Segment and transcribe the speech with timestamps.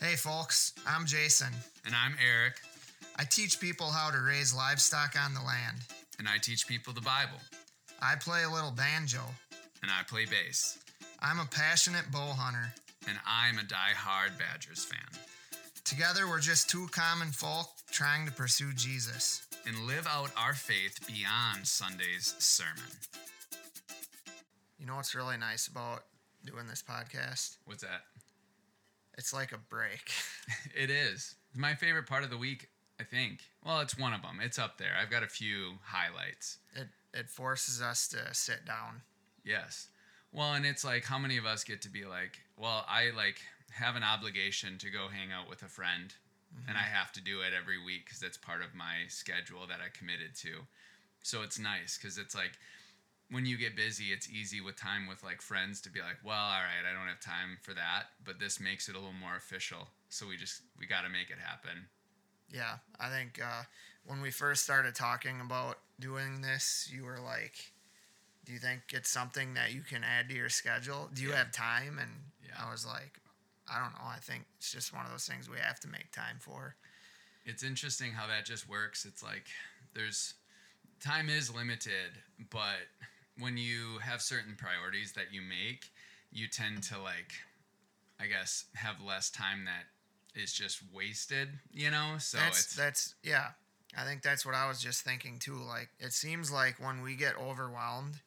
[0.00, 1.52] Hey, folks, I'm Jason.
[1.84, 2.54] And I'm Eric,
[3.16, 5.78] I teach people how to raise livestock on the land.
[6.18, 7.40] and I teach people the Bible,
[8.02, 9.20] I play a little banjo.
[9.82, 10.78] and I play bass,
[11.20, 12.72] I'm a passionate bow hunter.
[13.08, 15.20] and I'm a die-hard Badgers fan.
[15.84, 19.46] Together, we're just two common folk trying to pursue Jesus.
[19.66, 22.90] And live out our faith beyond Sunday's sermon.
[24.78, 26.04] You know what's really nice about
[26.46, 27.56] doing this podcast?
[27.66, 28.02] What's that?
[29.20, 30.10] It's like a break.
[30.74, 31.34] It is.
[31.54, 33.40] My favorite part of the week, I think.
[33.64, 34.40] Well, it's one of them.
[34.42, 34.92] It's up there.
[35.00, 36.58] I've got a few highlights.
[36.74, 39.02] It, it forces us to sit down.
[39.44, 39.88] Yes.
[40.32, 43.40] Well, and it's like how many of us get to be like, well, I like
[43.72, 46.14] have an obligation to go hang out with a friend
[46.66, 46.94] and I mm-hmm.
[46.94, 50.34] have to do it every week cuz it's part of my schedule that I committed
[50.36, 50.66] to.
[51.22, 52.58] So it's nice cuz it's like
[53.30, 56.36] when you get busy, it's easy with time with like friends to be like, well,
[56.36, 59.36] all right, I don't have time for that, but this makes it a little more
[59.36, 59.88] official.
[60.08, 61.86] So we just we got to make it happen.
[62.52, 63.62] Yeah, I think uh,
[64.04, 67.72] when we first started talking about doing this, you were like,
[68.44, 71.08] "Do you think it's something that you can add to your schedule?
[71.14, 71.36] Do you Yeah.
[71.36, 72.10] have time?" And
[72.44, 72.66] Yeah.
[72.66, 73.20] I was like,
[73.68, 74.08] "I don't know.
[74.08, 76.74] I think it's just one of those things we have to make time for."
[77.46, 79.04] it's interesting how that just works.
[79.04, 79.46] It's like
[79.94, 80.34] there's
[81.00, 82.12] time is limited,
[82.50, 82.86] but
[83.40, 85.86] when you have certain priorities that you make,
[86.30, 87.32] you tend to like
[88.20, 89.86] I guess have less time that
[90.40, 92.16] is just wasted, you know?
[92.18, 93.48] So that's it's that's yeah.
[93.96, 95.56] I think that's what I was just thinking too.
[95.56, 98.20] Like it seems like when we get overwhelmed,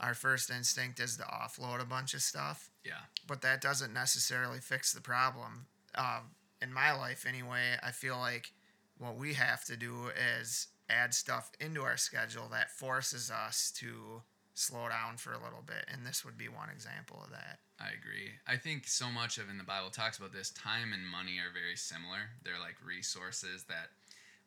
[0.00, 2.70] our first instinct is to offload a bunch of stuff.
[2.84, 3.04] yeah.
[3.26, 5.66] but that doesn't necessarily fix the problem.
[5.94, 8.52] Um, in my life, anyway, I feel like
[8.98, 14.22] what we have to do is add stuff into our schedule that forces us to
[14.56, 17.58] slow down for a little bit, and this would be one example of that.
[17.78, 18.32] I agree.
[18.48, 21.52] I think so much of in the Bible talks about this time and money are
[21.52, 22.32] very similar.
[22.42, 23.92] They're like resources that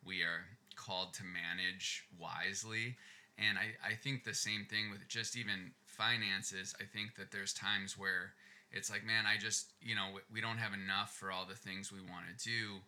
[0.04, 2.98] we are called to manage wisely.
[3.38, 6.74] And I, I think the same thing with just even finances.
[6.82, 8.34] I think that there's times where
[8.72, 11.56] it's like, man, I just, you know, we- we don't have enough for all the
[11.56, 12.82] things we want to do.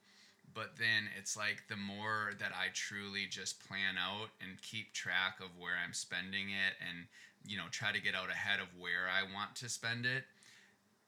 [0.54, 5.40] But then it's like the more that I truly just plan out and keep track
[5.40, 7.08] of where I'm spending it and,
[7.46, 10.24] you know, try to get out ahead of where I want to spend it,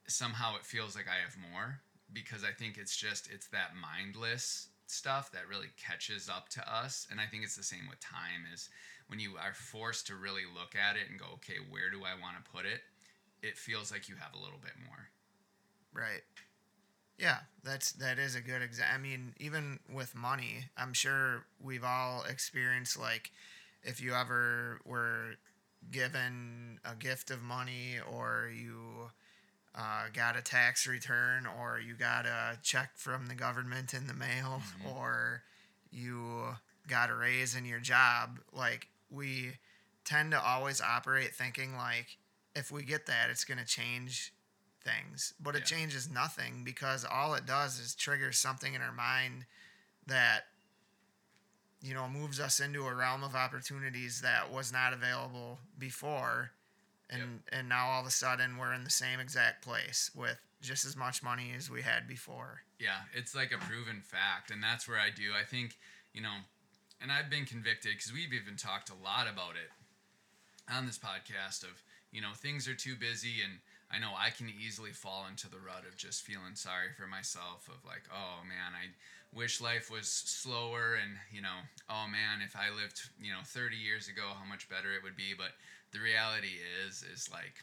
[0.07, 1.79] somehow it feels like I have more
[2.11, 7.07] because I think it's just it's that mindless stuff that really catches up to us.
[7.09, 8.69] And I think it's the same with time is
[9.07, 12.19] when you are forced to really look at it and go okay where do I
[12.19, 12.81] want to put it?
[13.41, 15.09] It feels like you have a little bit more.
[15.93, 16.23] Right.
[17.17, 18.95] Yeah, that's that is a good example.
[18.95, 23.31] I mean, even with money, I'm sure we've all experienced like
[23.83, 25.35] if you ever were
[25.91, 29.09] given a gift of money or you
[29.75, 34.13] uh, got a tax return or you got a check from the government in the
[34.13, 34.61] mail
[34.95, 35.43] or
[35.91, 36.45] you
[36.87, 39.51] got a raise in your job like we
[40.05, 42.17] tend to always operate thinking like
[42.55, 44.33] if we get that it's going to change
[44.83, 45.77] things but it Yeah.
[45.77, 49.45] changes nothing because all it does is trigger something in our mind
[50.07, 50.47] that
[51.81, 56.51] you know moves us into a realm of opportunities that was not available before
[57.09, 60.85] and and now all of a sudden we're in the same exact place with just
[60.85, 64.87] as much money as we had before Yeah, it's like a proven fact, and that's
[64.87, 65.31] where I do.
[65.37, 65.77] I think,
[66.13, 66.35] you know,
[67.01, 69.71] and I've been convicted because we've even talked a lot about it
[70.73, 71.83] on this podcast of,
[72.13, 73.59] you know, things are too busy, and
[73.93, 77.69] I know I can easily fall into the rut of just feeling sorry for myself
[77.69, 78.89] of like, oh man, I
[79.37, 83.77] wish life was slower, and you know, oh man, if I lived, you know, 30
[83.77, 85.37] years ago, how much better it would be.
[85.37, 85.53] But
[85.93, 87.61] the reality is, is like,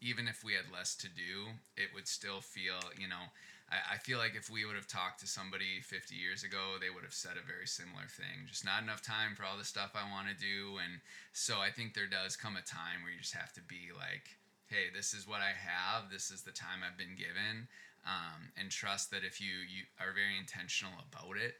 [0.00, 3.28] even if we had less to do, it would still feel, you know,
[3.68, 6.88] I, I feel like if we would have talked to somebody 50 years ago, they
[6.88, 8.48] would have said a very similar thing.
[8.48, 10.80] Just not enough time for all the stuff I want to do.
[10.80, 13.92] And so I think there does come a time where you just have to be
[13.92, 16.10] like, hey, this is what I have.
[16.10, 17.68] This is the time I've been given.
[18.06, 21.54] Um, and trust that if you, you are very intentional about it,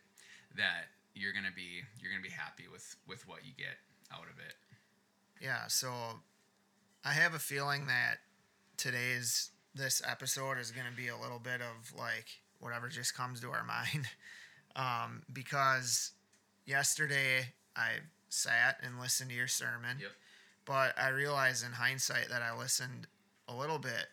[0.56, 3.78] that you're gonna be you're gonna be happy with with what you get
[4.12, 4.54] out of it.
[5.40, 5.90] Yeah, so
[7.04, 8.18] I have a feeling that
[8.76, 12.26] today's this episode is going to be a little bit of like
[12.60, 14.06] whatever just comes to our mind.
[14.74, 16.12] Um, because
[16.64, 17.90] yesterday I
[18.28, 20.10] sat and listened to your sermon, Yep.
[20.66, 23.06] But I realized in hindsight that I listened
[23.48, 24.06] a little bit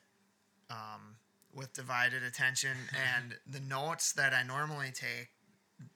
[0.69, 1.17] um,
[1.53, 2.77] with divided attention,
[3.17, 5.29] and the notes that I normally take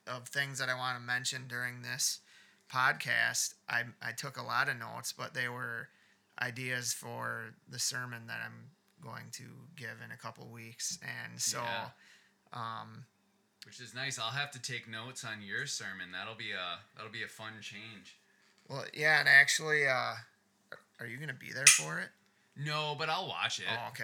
[0.06, 2.20] of things that I want to mention during this
[2.72, 5.90] podcast, I, I took a lot of notes, but they were
[6.42, 8.72] ideas for the sermon that I'm
[9.02, 9.44] going to
[9.76, 11.00] give in a couple weeks.
[11.02, 11.90] And so Yeah.
[12.54, 13.06] Um,
[13.66, 14.18] which is nice.
[14.18, 16.14] I'll have to take notes on your sermon.
[16.14, 18.18] That'll be a that'll be a fun change.
[18.70, 20.14] well, yeah, and actually, uh,
[21.00, 22.10] are you gonna be there for it?
[22.56, 24.04] No, but I'll watch it Oh, okay.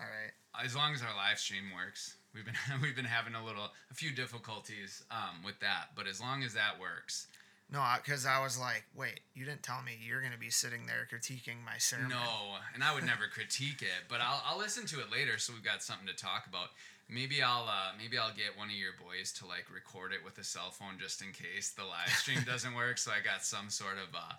[0.00, 0.64] All right.
[0.64, 2.16] as long as our live stream works.
[2.34, 6.20] We've been we've been having a little a few difficulties um, with that, but as
[6.20, 7.26] long as that works.
[7.70, 11.08] No, because I was like, wait, you didn't tell me you're gonna be sitting there
[11.10, 12.08] critiquing my sermon.
[12.10, 15.52] No, and I would never critique it, but I'll, I'll listen to it later, so
[15.54, 16.68] we've got something to talk about.
[17.08, 20.38] Maybe I'll uh, maybe I'll get one of your boys to like record it with
[20.38, 23.68] a cell phone just in case the live stream doesn't work, so I got some
[23.70, 24.14] sort of.
[24.14, 24.32] Uh,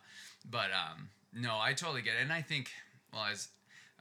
[0.50, 2.70] but um, no, I totally get it, and I think
[3.14, 3.48] well as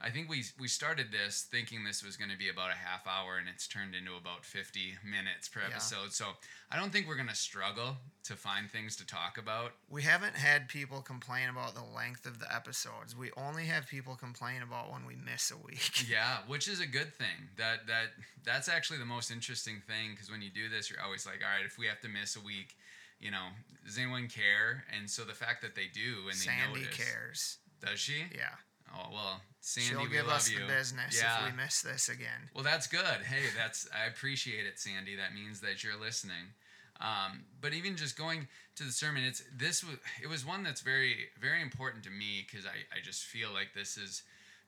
[0.01, 3.07] I think we we started this thinking this was going to be about a half
[3.07, 5.67] hour, and it's turned into about fifty minutes per Yeah.
[5.67, 6.11] episode.
[6.11, 6.25] So
[6.69, 9.73] I don't think we're going to struggle to find things to talk about.
[9.89, 13.15] We haven't had people complain about the length of the episodes.
[13.15, 16.05] We only have people complain about when we miss a week.
[16.09, 17.49] Yeah, which is a good thing.
[17.57, 18.07] That that
[18.43, 21.55] that's actually the most interesting thing because when you do this, you're always like, all
[21.55, 22.75] right, if we have to miss a week,
[23.23, 23.47] you know,
[23.85, 24.83] does anyone care?
[24.95, 27.57] And so the fact that they do and they Sandy notice, cares.
[27.81, 28.23] does she?
[28.33, 28.53] Yeah.
[28.95, 30.59] Oh well, Sandy, She'll give us you.
[30.59, 31.45] the business Yeah.
[31.47, 32.49] if we miss this again.
[32.53, 33.21] Well, that's good.
[33.25, 35.15] Hey, that's I appreciate it, Sandy.
[35.15, 36.53] That means that you're listening.
[37.01, 40.81] Um, but even just going to the sermon, it's this was it was one that's
[40.81, 44.21] very very important to me because I I just feel like this has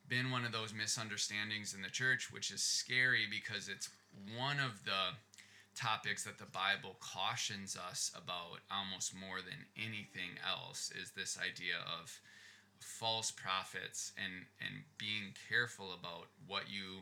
[0.07, 3.89] been one of those misunderstandings in the church, which is scary because it's
[4.37, 5.13] one of the
[5.75, 11.75] topics that the Bible cautions us about almost more than anything else is this idea
[11.99, 12.19] of
[12.79, 17.01] false prophets and and being careful about what you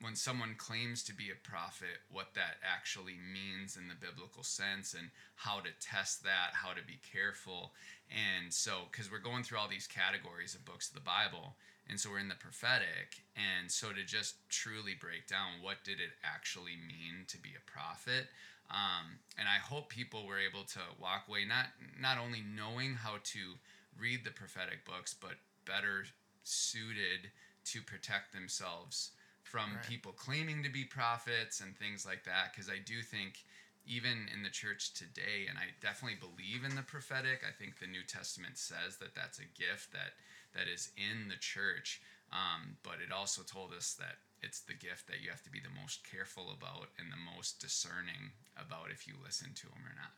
[0.00, 4.94] when someone claims to be a prophet what that actually means in the biblical sense
[4.94, 7.72] and how to test that how to be careful.
[8.10, 11.56] And so because we're going through all these categories of books of the bible
[11.90, 15.98] and so we're in the prophetic and so to just truly break down what did
[16.00, 18.26] it actually mean to be a prophet
[18.70, 21.66] um, and i hope people were able to walk away not
[22.00, 23.58] not only knowing how to
[23.98, 26.06] read the prophetic books but better
[26.44, 27.30] suited
[27.64, 29.10] to protect themselves
[29.42, 29.88] from Right.
[29.88, 33.44] people claiming to be prophets and things like that because i do think
[33.86, 37.86] even in the church today and i definitely believe in the prophetic i think the
[37.90, 40.14] new testament says that that's a gift that
[40.54, 42.00] that is in the church
[42.32, 45.60] um, but it also told us that it's the gift that you have to be
[45.60, 49.94] the most careful about and the most discerning about if you listen to them or
[49.96, 50.12] not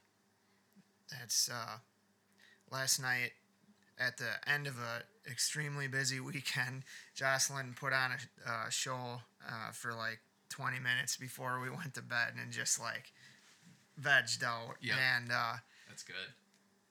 [1.11, 1.79] That's uh,
[2.70, 3.32] last night
[3.99, 6.82] at the end of a extremely busy weekend.
[7.14, 10.20] Jocelyn put on a uh, show uh, for like
[10.50, 13.12] 20 minutes before we went to bed and just like
[14.00, 14.76] vegged out.
[14.81, 14.96] Yep.
[15.17, 15.55] And uh,
[15.88, 16.34] that's good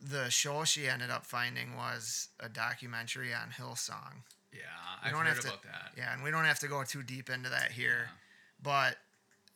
[0.02, 4.24] the show she ended up finding was a documentary on Hillsong.
[4.52, 4.60] yeah
[5.04, 6.84] We i've don't heard have to- about that Yeah, and we don't have to go
[6.84, 8.18] too deep into that here, Yeah.
[8.64, 8.98] but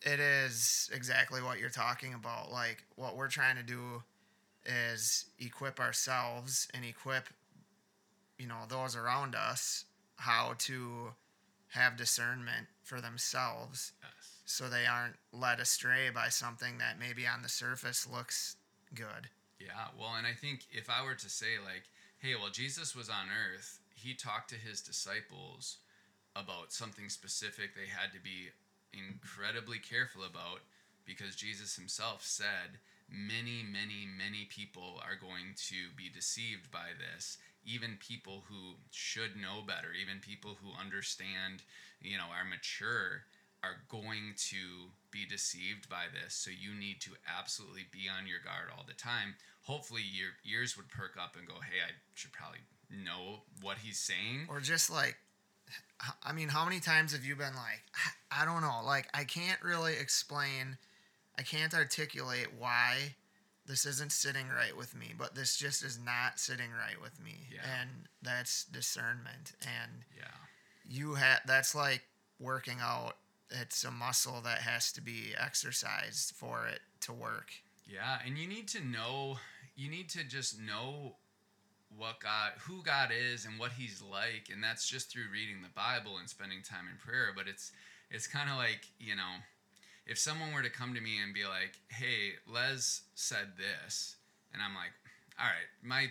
[0.02, 2.52] it is exactly what you're talking about.
[2.52, 4.02] Like what we're trying to do
[4.64, 7.28] is equip ourselves and equip
[8.38, 9.84] you know those around us
[10.16, 11.14] how to
[11.68, 14.12] have discernment for themselves yes
[14.44, 18.56] so they aren't led astray by something that maybe on the surface looks
[18.94, 19.28] good.
[19.58, 21.84] Yeah, well, and I think if I were to say, like,
[22.18, 25.78] hey, well, Jesus was on earth, he talked to his disciples
[26.34, 28.50] about something specific they had to be
[28.92, 30.60] incredibly careful about
[31.06, 32.78] because Jesus himself said,
[33.08, 37.38] many, many, many people are going to be deceived by this.
[37.64, 41.62] Even people who should know better, even people who understand,
[42.00, 43.24] you know, are mature,
[43.62, 46.34] are going to be deceived by this.
[46.34, 49.34] So you need to absolutely be on your guard all the time.
[49.62, 52.60] Hopefully, your ears would perk up and go, hey, I should probably
[52.90, 54.46] know what he's saying.
[54.48, 55.16] or just like
[56.22, 57.82] I mean how many times have you been like
[58.30, 60.76] i don't know like i can't really explain
[61.36, 63.16] i can't articulate why
[63.66, 67.48] this isn't sitting right with me but this just is not sitting right with me
[67.52, 67.62] Yeah.
[67.80, 67.90] and
[68.22, 70.26] that's discernment and Yeah.
[70.88, 72.02] you have that's like
[72.38, 73.16] working out
[73.50, 77.50] it's a muscle that has to be exercised for it to work
[77.86, 79.38] Yeah, and you need to know,
[79.76, 81.16] you need to just know
[81.96, 85.72] what God, who God is and what he's like, and that's just through reading the
[85.74, 87.72] Bible and spending time in prayer, but it's
[88.10, 89.42] it's kind of like, you know,
[90.06, 94.16] if someone were to come to me and be like, "Hey, Les said this."
[94.52, 94.92] And I'm like,
[95.38, 96.08] "All right, my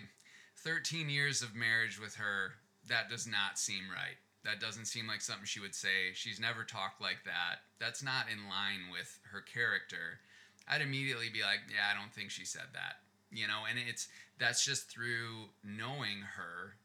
[0.56, 2.54] 13 years of marriage with her,
[2.88, 4.16] that does not seem right.
[4.46, 6.14] That doesn't seem like something she would say.
[6.14, 7.66] She's never talked like that.
[7.78, 10.20] That's not in line with her character."
[10.68, 14.08] I'd immediately be like, "Yeah, I don't think she said that." You know, and it's
[14.38, 16.76] that's just through knowing her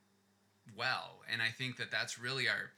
[0.75, 1.23] well.
[1.31, 2.71] And I think that that's really our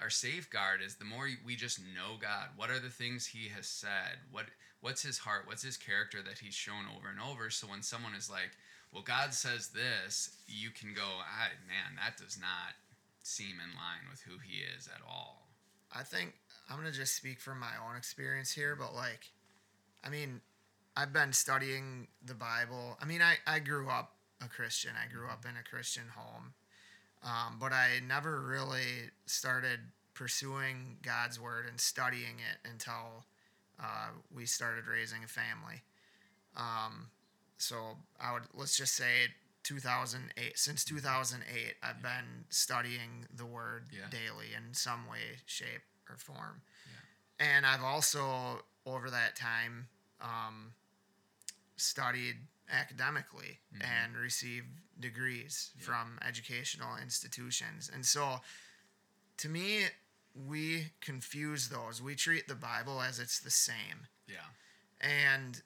[0.00, 2.48] our safeguard is the more we just know God.
[2.56, 4.18] What are the things He has said?
[4.30, 4.46] What
[4.80, 5.46] what's His heart?
[5.46, 7.50] What's His character that He's shown over and over?
[7.50, 8.50] So when someone is like,
[8.92, 12.74] "Well, God says this," you can go, "I man, that does not
[13.26, 15.48] seem in line with who He is at all."
[15.92, 16.34] I think
[16.68, 19.30] I'm gonna just speak from my own experience here, but like,
[20.02, 20.40] I mean,
[20.96, 22.96] I've been studying the Bible.
[23.00, 24.92] I mean, I, I grew up a Christian.
[25.00, 26.54] I grew up in a Christian home.
[27.22, 29.80] Um, but I never really started
[30.12, 33.24] pursuing God's word and studying it until
[33.80, 35.82] uh, we started raising a family.
[36.56, 37.08] Um,
[37.56, 39.32] so I would let's just say
[39.64, 44.08] 2008 since 2008 I've been studying the word Yeah.
[44.10, 46.62] daily in some way, shape, or form.
[47.38, 47.46] Yeah.
[47.46, 49.88] And I've also over that time
[50.20, 50.74] um,
[51.76, 53.84] studied academically Mhm.
[53.84, 55.84] and received degrees Yeah.
[55.84, 57.88] from educational institutions.
[57.88, 58.42] And so
[59.38, 59.88] to me,
[60.34, 62.00] we confuse those.
[62.00, 64.06] We treat the Bible as it's the same.
[64.26, 64.46] Yeah.
[65.00, 65.62] And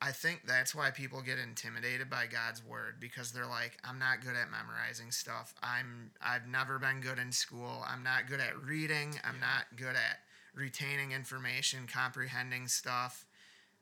[0.00, 4.20] I think that's why people get intimidated by God's word because they're like, I'm not
[4.20, 5.54] good at memorizing stuff.
[5.62, 7.84] I'm I've never been good in school.
[7.86, 9.18] I'm not good at reading.
[9.24, 9.40] I'm Yeah.
[9.54, 10.20] not good at
[10.54, 13.26] retaining information, comprehending stuff.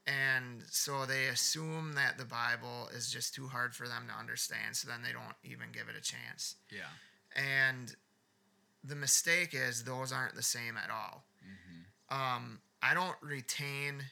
[0.07, 4.77] And so they assume that the Bible is just too hard for them to understand,
[4.77, 6.55] so then they don't even give it a chance.
[6.71, 6.89] Yeah.
[7.35, 7.95] And
[8.85, 11.25] the mistake is those aren't the same at all.
[11.45, 12.17] Mm-hmm.
[12.37, 14.05] Um, I don't retain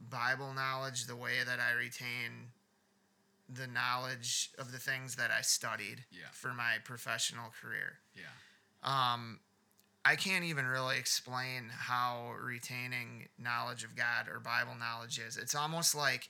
[0.00, 2.52] Bible knowledge the way that I retain
[3.48, 6.28] the knowledge of the things that I studied Yeah.
[6.32, 8.00] for my professional career.
[8.14, 8.24] Yeah.
[8.82, 9.40] Um,
[10.04, 15.36] I can't even really explain how retaining knowledge of God or Bible knowledge is.
[15.36, 16.28] It's almost like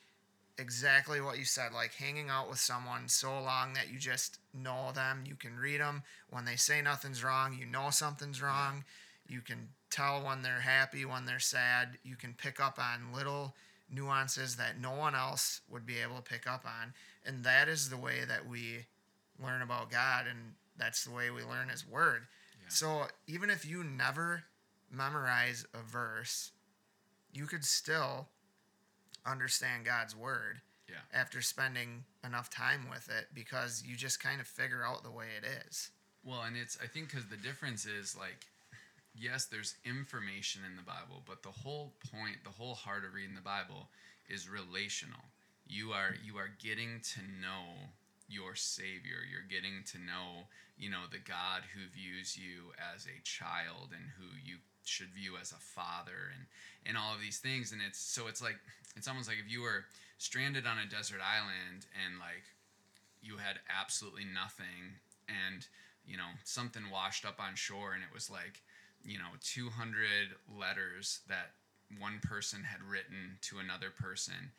[0.58, 4.92] exactly what you said, like hanging out with someone so long that you just know
[4.92, 5.24] them.
[5.26, 6.02] You can read them.
[6.30, 8.84] When they say nothing's wrong, you know something's wrong.
[9.28, 11.98] You can tell when they're happy, when they're sad.
[12.04, 13.54] You can pick up on little
[13.90, 16.92] nuances that no one else would be able to pick up on.
[17.24, 18.86] And that is the way that we
[19.42, 22.22] learn about God, and that's the way we learn His Word.
[22.62, 22.68] Yeah.
[22.68, 24.44] So even if you never
[24.90, 26.52] memorize a verse,
[27.32, 28.28] you could still
[29.24, 30.96] understand God's Word Yeah.
[31.12, 35.26] after spending enough time with it because you just kind of figure out the way
[35.36, 35.90] it is.
[36.24, 38.46] Well, and it's I think because the difference is like,
[39.18, 43.34] yes, there's information in the Bible, but the whole point, the whole heart of reading
[43.34, 43.88] the Bible
[44.28, 45.24] is relational.
[45.66, 47.90] You are you are getting to know
[48.28, 49.22] your Savior.
[49.30, 50.46] You're getting to know,
[50.78, 55.34] you know, the God who views you as a child and who you should view
[55.40, 56.46] as a father and
[56.86, 57.72] and all of these things.
[57.72, 58.58] And it's so it's like
[58.96, 59.84] it's almost like if you were
[60.18, 62.44] stranded on a desert island and like
[63.22, 65.66] you had absolutely nothing and
[66.06, 68.62] you know something washed up on shore and it was like
[69.06, 71.54] you know 200 letters that
[72.00, 74.50] one person had written to another person.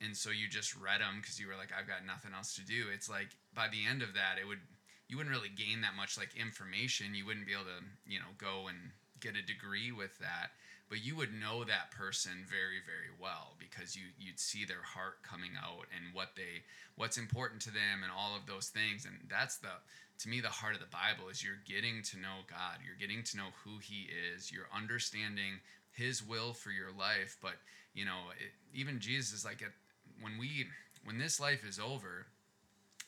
[0.00, 2.64] And so you just read them because you were like i've got nothing else to
[2.64, 2.88] do.
[2.92, 4.64] It's like by the end of that it would
[5.08, 7.14] you wouldn't really gain that much like information.
[7.14, 8.78] You wouldn't be able to you know go and
[9.20, 10.56] get a degree with that.
[10.88, 15.22] But you would know that person very very well because you you'd see their heart
[15.22, 16.64] coming out and what they
[16.96, 19.04] what's important to them and all of those things.
[19.04, 19.76] And that's the
[20.20, 22.78] to me the heart of the bible is you're getting to know god.
[22.84, 24.52] You're getting to know who he is.
[24.52, 25.60] You're understanding
[25.92, 27.36] his will for your life.
[27.40, 27.54] But
[27.94, 29.72] you know it, even jesus is like at,
[30.20, 30.66] when we
[31.04, 32.26] when this life is over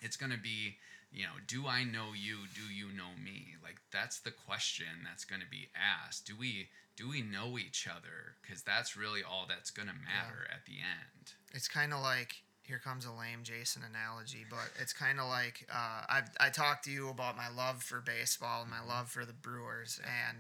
[0.01, 0.77] it's going to be
[1.13, 2.47] you know do i know you?
[2.55, 3.55] Do you know me?
[3.63, 6.27] Like that's the question that's going to be asked.
[6.27, 8.37] Do we do we know each other?
[8.41, 11.33] Because that's really all that's going to matter at the end.
[11.53, 15.67] It's kind of like here comes a lame Jason analogy, but it's kind of like
[15.73, 19.25] uh, I've I talked to you about my love for baseball and my love for
[19.25, 20.39] the Brewers, and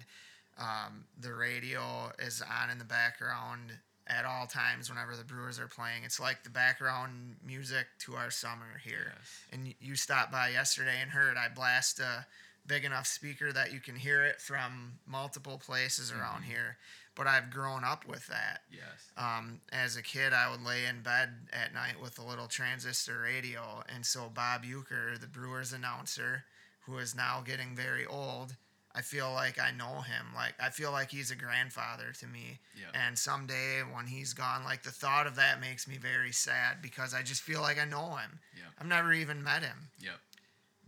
[0.58, 3.72] um, the radio is on in the background
[4.08, 6.04] at all times whenever the Brewers are playing.
[6.04, 9.12] It's like the background music to our summer here.
[9.16, 9.40] Yes.
[9.52, 12.24] And you stopped by yesterday and heard I blast a
[12.66, 16.46] big enough speaker that you can hear it from multiple places around Mhm.
[16.46, 16.78] here.
[17.16, 18.60] But I've grown up with that.
[18.70, 22.46] yes Um, as a kid, I would lay in bed at night with a little
[22.46, 26.44] transistor radio, and so Bob Uecker, the Brewers announcer,
[26.82, 28.54] who is now getting very old,
[28.94, 30.26] I feel like I know him.
[30.34, 32.60] Like I feel like he's a grandfather to me.
[32.78, 36.80] yeah And someday when he's gone, like the thought of that makes me very sad
[36.80, 38.38] because I just feel like I know him.
[38.54, 38.66] Yep.
[38.80, 40.20] I've never even met him, yep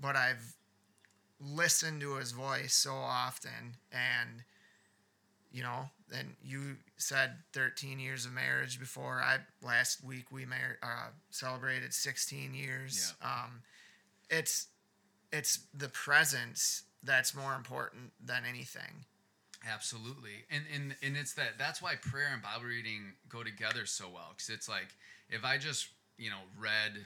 [0.01, 0.55] but I've
[1.41, 4.43] listened to his voice so often and
[5.53, 10.79] you know and you said 13 years of marriage before i last week we mar-
[10.83, 13.15] uh, celebrated 16 years.
[13.23, 13.63] Um,
[14.31, 14.69] it's
[15.33, 19.05] it's the presence that's more important than anything.
[19.69, 24.07] Absolutely, and and and it's that that's why prayer and Bible reading go together so
[24.13, 24.89] well because it's like
[25.29, 27.05] if I just you know read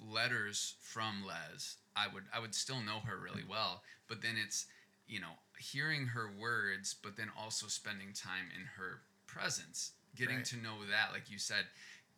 [0.00, 4.66] letters from Les, I would I would still know her really well, but then it's
[5.06, 10.44] you know hearing her words, but then also spending time in her presence, getting Right.
[10.46, 11.66] to know that, like you said,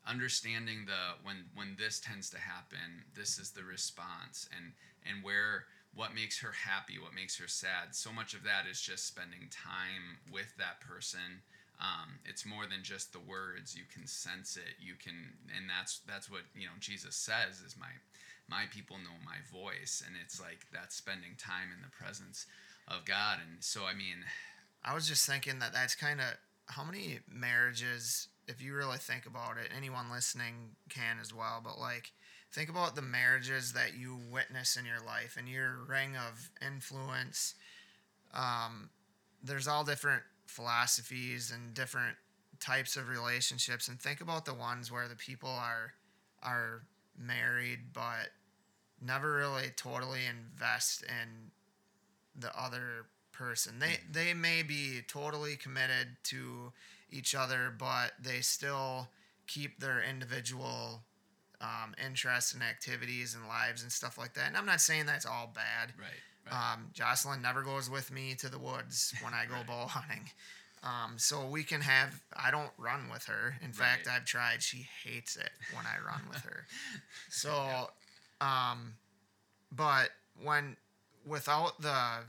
[0.06, 4.72] understanding the when when this tends to happen, this is the response, and
[5.04, 7.94] and where what makes her happy, what makes her sad.
[7.94, 11.42] So much of that is just spending time with that person.
[11.80, 13.76] Um, it's more than just the words.
[13.76, 14.74] You can sense it.
[14.80, 16.76] You can, and that's that's what you know.
[16.80, 17.90] Jesus says is my
[18.48, 22.46] my people know my voice, and it's like that's spending time in the presence
[22.88, 23.38] of God.
[23.47, 24.25] And so, I mean,
[24.85, 26.26] I was just thinking that that's kind of
[26.67, 31.79] how many marriages, if you really think about it, anyone listening can as well, but
[31.79, 32.12] like
[32.53, 37.55] think about the marriages that you witness in your life and your ring of influence.
[38.33, 38.91] Um,
[39.43, 42.17] there's all different philosophies and different
[42.61, 45.95] types of relationships, and think about the ones where the people are
[46.43, 46.83] are
[47.19, 48.31] married but
[49.00, 51.50] never really totally invest in
[52.38, 53.79] the other person.
[53.79, 56.73] They they may be totally committed to
[57.11, 59.09] each other, but they still
[59.47, 61.03] keep their individual
[61.61, 64.49] um, interests and activities and lives and stuff like that.
[64.49, 65.93] And I'm not saying that's all bad.
[65.99, 69.67] right, right, Um, Jocelyn never goes with me to the woods when I go Right.
[69.67, 70.31] bow hunting.
[70.83, 72.21] Um, so we can have.
[72.37, 73.57] I don't run with her.
[73.64, 74.62] In fact, I've tried.
[74.62, 76.67] She hates it when I run with her.
[77.31, 77.88] So,
[78.41, 78.95] um,
[79.73, 80.11] but
[80.43, 80.76] when
[81.26, 82.25] without the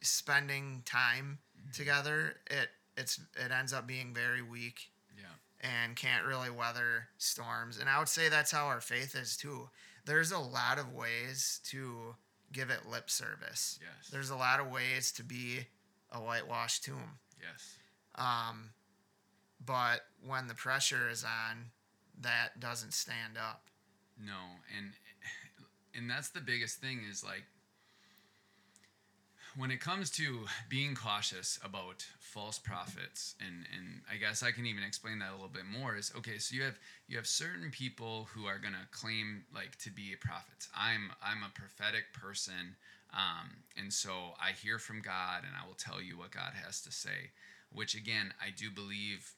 [0.00, 1.70] spending time Mm-hmm.
[1.72, 5.24] together, it it's it ends up being very weak yeah,
[5.62, 7.78] and can't really weather storms.
[7.78, 9.70] And I would say that's how our faith is too.
[10.04, 12.16] There's a lot of ways to
[12.52, 13.78] give it lip service.
[13.80, 15.60] yes, There's a lot of ways to be
[16.12, 17.18] a whitewashed tomb.
[17.40, 17.78] yes,
[18.16, 18.68] Um,
[19.64, 21.70] but when the pressure is on,
[22.20, 23.70] that doesn't stand up.
[24.22, 24.36] no,
[24.76, 24.92] and
[25.94, 27.44] and that's the biggest thing is like
[29.56, 34.66] when it comes to being cautious about false prophets and and I guess I can
[34.66, 37.70] even explain that a little bit more is okay so you have you have certain
[37.70, 40.68] people who are going to claim like to be prophets.
[40.76, 42.76] I'm I'm a prophetic person
[43.12, 46.80] um, and so I hear from God and I will tell you what God has
[46.82, 47.30] to say
[47.72, 49.32] which again I do believe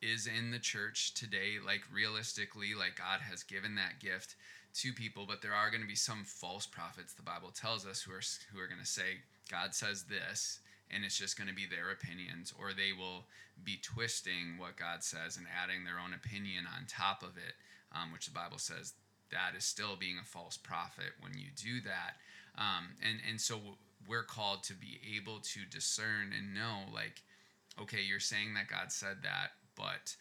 [0.00, 4.36] is in the church today like realistically like God has given that gift
[4.74, 8.02] to people but there are going to be some false prophets the Bible tells us
[8.02, 10.60] who are who are going to say God says this
[10.92, 13.24] and it's just going to be their opinions or they will
[13.64, 17.54] be twisting what God says and adding their own opinion on top of it
[17.94, 18.94] um, which the Bible says
[19.30, 22.16] that is still being a false prophet when you do that.
[22.58, 23.58] Um, and and so
[24.08, 27.22] we're called to be able to discern and know like
[27.80, 30.16] okay you're saying that God said that but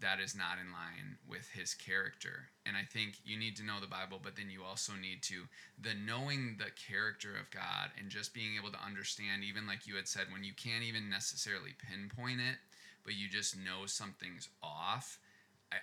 [0.00, 2.50] that is not in line with his character.
[2.66, 5.44] And I think you need to know the Bible, but then you also need to
[5.80, 9.94] the knowing the character of God and just being able to understand, even like you
[9.94, 12.58] had said, when you can't even necessarily pinpoint it,
[13.04, 15.18] but you just know something's off.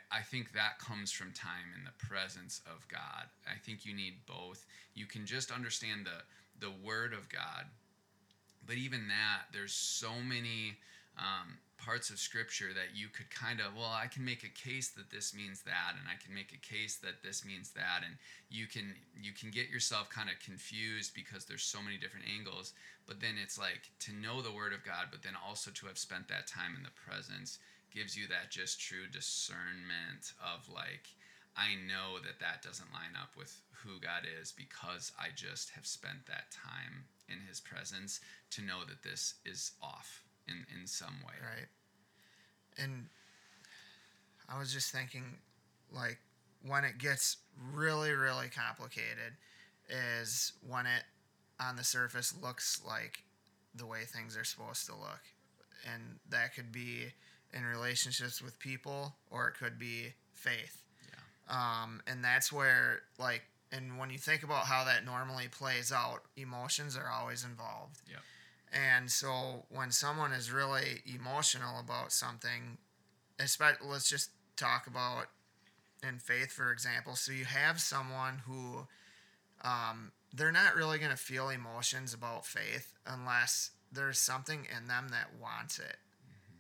[0.10, 3.28] I, think that comes from time in the presence of God.
[3.45, 4.65] I think you need both.
[4.93, 6.24] You can just understand the
[6.65, 7.65] the word of God,
[8.65, 10.78] but even that, there's so many
[11.17, 14.89] um, parts of scripture that you could kind of well i can make a case
[14.89, 18.15] that this means that and i can make a case that this means that and
[18.52, 22.74] you can you can get yourself kind of confused because there's so many different angles.
[23.08, 25.98] But then it's like to know the word of god but then also to have
[25.98, 27.60] spent that time in the presence
[27.94, 31.12] gives you that just true discernment of like
[31.58, 35.86] i know that that doesn't line up with who god is because i just have
[35.86, 41.15] spent that time in his presence to know that this is off in, in some
[41.25, 41.34] way.
[41.41, 41.67] Right.
[42.77, 43.08] And
[44.49, 45.23] I was just thinking,
[45.93, 46.19] like,
[46.65, 47.38] when it gets
[47.73, 49.34] really, really complicated,
[49.89, 51.04] is when it
[51.60, 53.23] on the surface looks like
[53.75, 55.21] the way things are supposed to look.
[55.93, 57.13] And that could be
[57.54, 60.84] in relationships with people or it could be faith.
[61.08, 61.84] Yeah.
[61.84, 66.23] Um, and that's where, like, and when you think about how that normally plays out,
[66.36, 68.01] emotions are always involved.
[68.10, 68.19] Yep.
[68.71, 72.77] And so when someone is really emotional about something,
[73.39, 75.25] especially let's just talk about
[76.07, 77.15] in faith, for example.
[77.15, 78.88] So you have someone who
[79.63, 85.10] um, they're not really going to feel emotions about faith unless there's something in them
[85.10, 85.97] that wants it.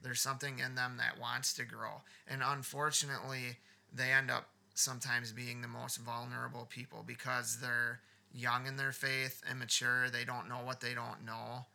[0.03, 2.01] There's something in them that wants to grow.
[2.27, 3.57] And unfortunately,
[3.93, 7.99] they end up sometimes being the most vulnerable people because they're
[8.33, 10.09] young in their faith, immature.
[10.09, 11.65] They don't know what they don't know.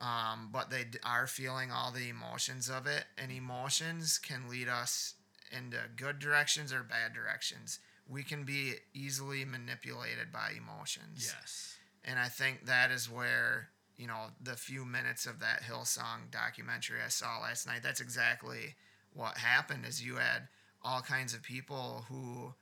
[0.00, 4.68] Um, but they d- are feeling all the emotions of it, and emotions can lead
[4.68, 5.14] us
[5.52, 7.80] into good directions or bad directions.
[8.08, 11.32] We can be easily manipulated by emotions.
[11.36, 11.76] Yes.
[12.04, 16.98] And I think that is where, you know, the few minutes of that Hillsong documentary
[17.04, 18.74] I saw last night, that's exactly
[19.12, 20.48] what happened is you had
[20.82, 22.54] all kinds of people who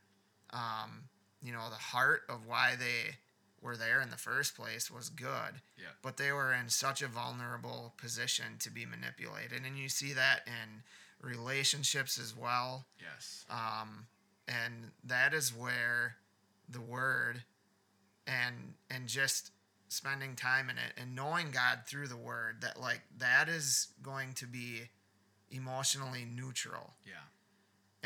[0.50, 1.08] um,
[1.42, 3.16] you know, the heart of why they
[3.60, 5.60] were there in the first place was good.
[5.76, 5.86] Yeah.
[6.02, 9.62] But they were in such a vulnerable position to be manipulated.
[9.66, 10.82] And you see that in
[11.20, 12.86] relationships as well.
[13.00, 13.44] Yes.
[13.50, 14.06] Um,
[14.46, 16.16] and that is where
[16.68, 17.42] the word
[18.26, 19.50] and and just
[19.88, 24.34] spending time in it and knowing God through the word that like that is going
[24.34, 24.82] to be
[25.50, 27.24] emotionally neutral Yeah.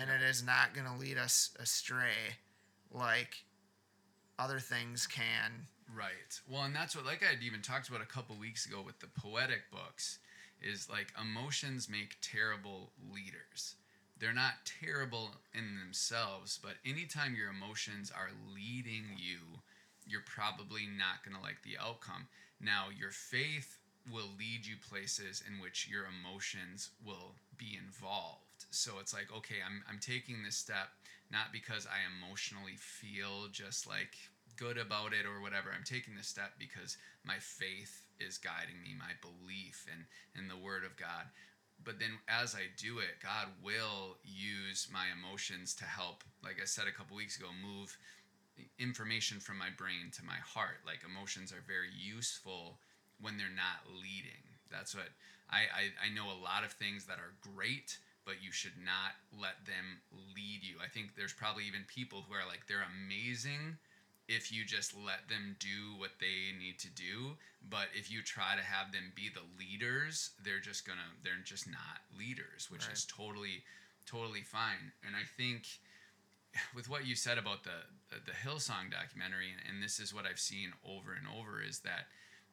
[0.01, 2.37] and it is not going to lead us astray
[2.93, 3.43] like
[4.39, 6.41] other things can Right.
[6.49, 8.99] Well, and that's what, like I had even talked about a couple weeks ago with
[9.01, 10.19] the poetic books,
[10.61, 13.75] is like emotions make terrible leaders.
[14.19, 19.61] They're not terrible in themselves, but anytime your emotions are leading you,
[20.07, 22.29] you're probably not going to like the outcome.
[22.61, 23.79] Now, your faith
[24.11, 28.67] will lead you places in which your emotions will be involved.
[28.71, 30.89] So it's like, okay, I'm, I'm taking this step
[31.33, 34.15] not because I emotionally feel just like
[34.57, 35.73] good about it or whatever.
[35.73, 40.05] I'm taking this step because my faith is guiding me, my belief in,
[40.39, 41.33] in the Word of God.
[41.83, 46.67] But then as I do it, God will use my emotions to help, like I
[46.67, 47.97] said a couple weeks ago, move
[48.79, 50.85] information from my brain to my heart.
[50.87, 52.79] Like emotions are very useful
[53.21, 54.45] when they're not leading.
[54.71, 55.09] That's what
[55.51, 59.15] I, I, I know a lot of things that are great, but you should not
[59.41, 60.01] let them
[60.37, 60.77] lead you.
[60.83, 63.79] I think there's probably even people who are like, they're amazing
[64.29, 67.37] if you just let them do what they need to do
[67.69, 71.67] but if you try to have them be the leaders they're just gonna they're just
[71.69, 72.97] not leaders which Right.
[72.97, 73.65] is totally
[74.07, 75.67] totally fine and i think
[76.75, 80.41] with what you said about the the, hillsong documentary and, and this is what i've
[80.41, 82.07] seen over and over is that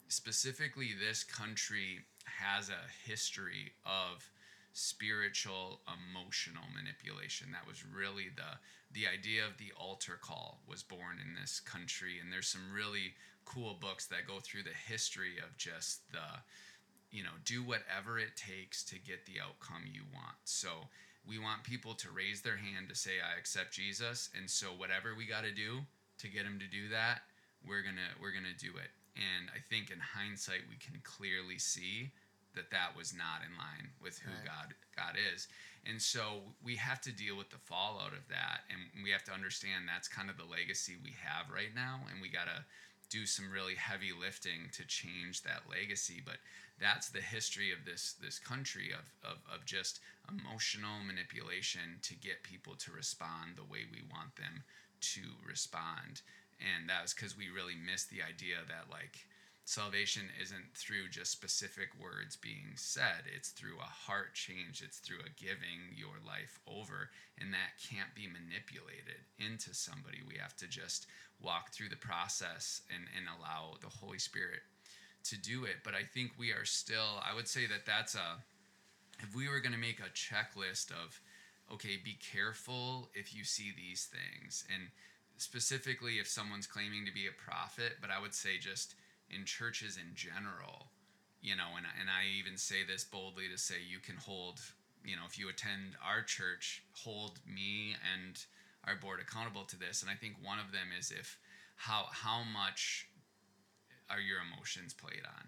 [0.08, 4.28] specifically this country has a history of
[4.74, 7.52] spiritual emotional manipulation.
[7.52, 8.58] That was really the
[8.92, 12.18] the idea of the altar call was born in this country.
[12.20, 13.14] And there's some really
[13.46, 16.42] cool books that go through the history of just the
[17.12, 20.38] you know do whatever it takes to get the outcome you want.
[20.46, 20.90] So
[21.28, 24.30] we want people to raise their hand to say i accept jesus.
[24.38, 25.82] And so whatever we got to do
[26.20, 27.22] to get them to do that
[27.68, 28.92] we're gonna we're gonna do it.
[29.16, 32.12] And i think in hindsight we can clearly see
[32.56, 34.46] that that was not in line with who Right.
[34.46, 35.48] god god is.
[35.86, 39.32] And so we have to deal with the fallout of that and we have to
[39.32, 42.66] understand that's kind of the legacy we have right now and we got to
[43.10, 46.22] do some really heavy lifting to change that legacy.
[46.24, 46.38] But
[46.80, 52.44] that's the history of this this country of, of, of just emotional manipulation to get
[52.44, 54.64] people to respond the way we want them
[55.16, 56.22] to respond.
[56.60, 59.26] And that was because we really missed the idea that like
[59.70, 63.30] salvation isn't through just specific words being said.
[63.36, 64.82] It's through a heart change.
[64.84, 70.26] It's through a giving your life over and that can't be manipulated into somebody.
[70.28, 71.06] We have to just
[71.40, 74.66] walk through the process and, and allow the holy spirit
[75.26, 75.86] to do it.
[75.86, 78.42] But i think we are still i would say that that's a
[79.22, 81.22] if we were going to make a checklist of
[81.72, 84.66] okay be careful if you see these things.
[84.74, 84.90] And
[85.38, 88.96] specifically if someone's claiming to be a prophet but i would say just
[89.36, 90.92] in churches in general
[91.42, 94.60] you know and, and i even say this boldly to say you can hold
[95.04, 98.46] you know if you attend our church hold me and
[98.88, 100.02] our board accountable to this.
[100.02, 101.38] And i think one of them is if
[101.76, 103.08] how how much
[104.10, 105.46] are your emotions played on?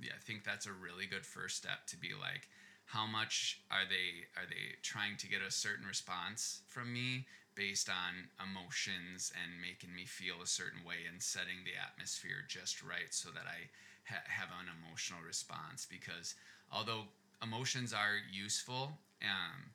[0.00, 2.48] Yeah i think that's a really good first step to be like
[2.86, 7.88] how much are they are they trying to get a certain response from me based
[7.88, 13.10] on emotions and making me feel a certain way and setting the atmosphere just right
[13.10, 13.68] so that i
[14.08, 15.86] ha- have an emotional response.
[15.88, 16.34] Because
[16.72, 17.04] although
[17.42, 19.70] emotions are useful um,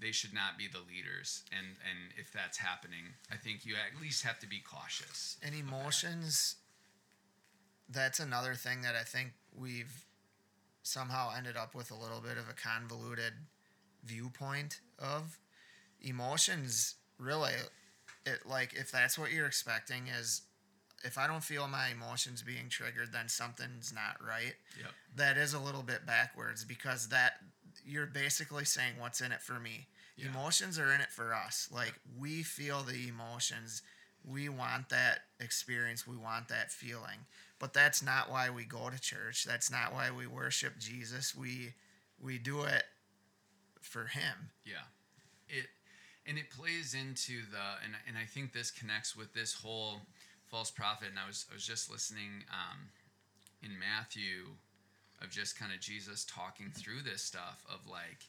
[0.00, 1.42] they should not be the leaders.
[1.52, 5.54] And and if that's happening i think you at least have to be cautious and
[5.54, 6.56] emotions
[7.88, 10.06] that's another thing that i think we've
[10.82, 13.34] somehow ended up with a little bit of a convoluted
[14.04, 15.38] viewpoint of
[16.02, 17.52] emotions really
[18.26, 20.42] it like if that's what you're expecting is
[21.04, 24.54] if i don't feel my emotions being triggered then something's not right.
[24.78, 24.90] Yep.
[25.16, 27.34] That is a little bit backwards because that
[27.84, 29.86] you're basically saying what's in it for me.
[30.16, 30.28] Yeah.
[30.28, 31.68] emotions are in it for us.
[31.72, 33.82] Like we feel the emotions.
[34.24, 36.06] We want that experience.
[36.06, 37.26] We want that feeling.
[37.58, 39.44] But that's not why we go to church.
[39.44, 41.34] That's not why we worship jesus.
[41.34, 41.74] We
[42.20, 42.84] we do it
[43.80, 44.50] for him.
[44.64, 44.84] Yeah.
[45.48, 45.66] It
[46.26, 50.00] and it plays into the and and I think this connects with this whole
[50.46, 52.88] false prophet and I was I was just listening um
[53.62, 54.46] in Matthew
[55.22, 58.28] of just kind of Jesus talking through this stuff of like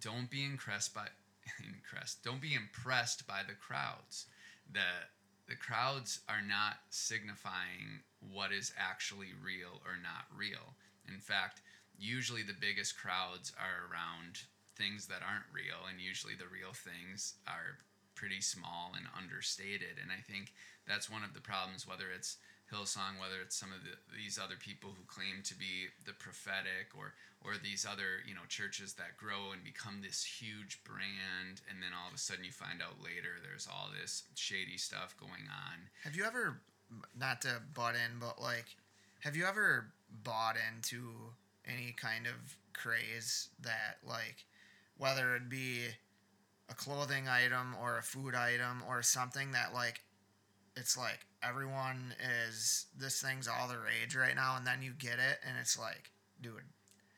[0.00, 1.06] don't be impressed by
[1.64, 4.26] impressed don't be impressed by the crowds.
[4.72, 5.08] The
[5.48, 10.74] the crowds are not signifying what is actually real or not real.
[11.06, 11.62] In fact
[11.98, 14.42] usually the biggest crowds are around
[14.78, 17.82] things that aren't real and usually the real things are
[18.14, 19.98] pretty small and understated.
[20.00, 20.54] And i think
[20.86, 22.38] that's one of the problems whether it's
[22.72, 26.92] hillsong whether it's some of the, these other people who claim to be the prophetic
[26.96, 27.14] or
[27.44, 31.90] or these other you know churches that grow and become this huge brand and then
[31.96, 35.88] all of a sudden you find out later there's all this shady stuff going on.
[36.04, 36.60] Have you ever
[37.18, 38.76] not to butt in but like
[39.20, 39.92] have you ever
[40.24, 41.32] bought into
[41.66, 44.44] any kind of craze that like
[44.98, 45.86] whether it be
[46.68, 50.00] a clothing item or a food item or something that like
[50.76, 52.14] it's like everyone
[52.48, 55.78] is this thing's all the rage right now and then you get it and it's
[55.78, 56.52] like dude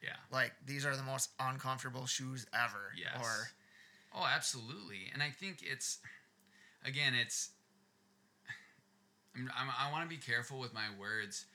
[0.03, 3.16] yeah like these are the most uncomfortable shoes ever Yes.
[3.21, 3.49] or
[4.12, 5.09] Oh, absolutely.
[5.14, 5.99] And I think it's,
[6.85, 7.51] again, it's,
[9.37, 11.47] I'm, I'm, I want to be careful with my words.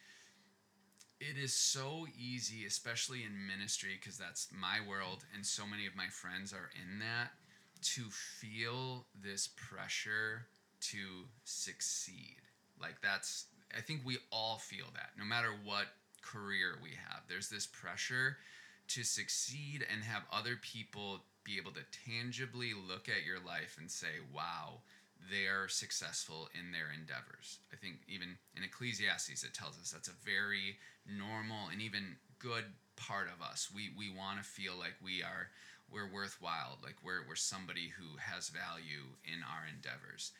[1.20, 5.96] It is so easy, especially in ministry, because that's my world, and so many of
[5.96, 7.32] my friends are in that,
[7.94, 10.48] to feel this pressure
[10.82, 12.42] to succeed.
[12.82, 15.88] Like, that's, I think we all feel that, no matter what
[16.22, 17.24] career we have.
[17.30, 18.38] There's this pressure
[18.90, 23.90] to succeed and have other people be able to tangibly look at your life and
[23.90, 24.80] say, wow,
[25.30, 27.60] they're successful in their endeavors.
[27.74, 32.66] I think even in Ecclesiastes, it tells us that's a very normal and even good
[32.96, 33.70] part of us.
[33.74, 35.50] We, we want to feel like we are
[35.92, 40.32] we're worthwhile, like we're, we're somebody who has value in our endeavors.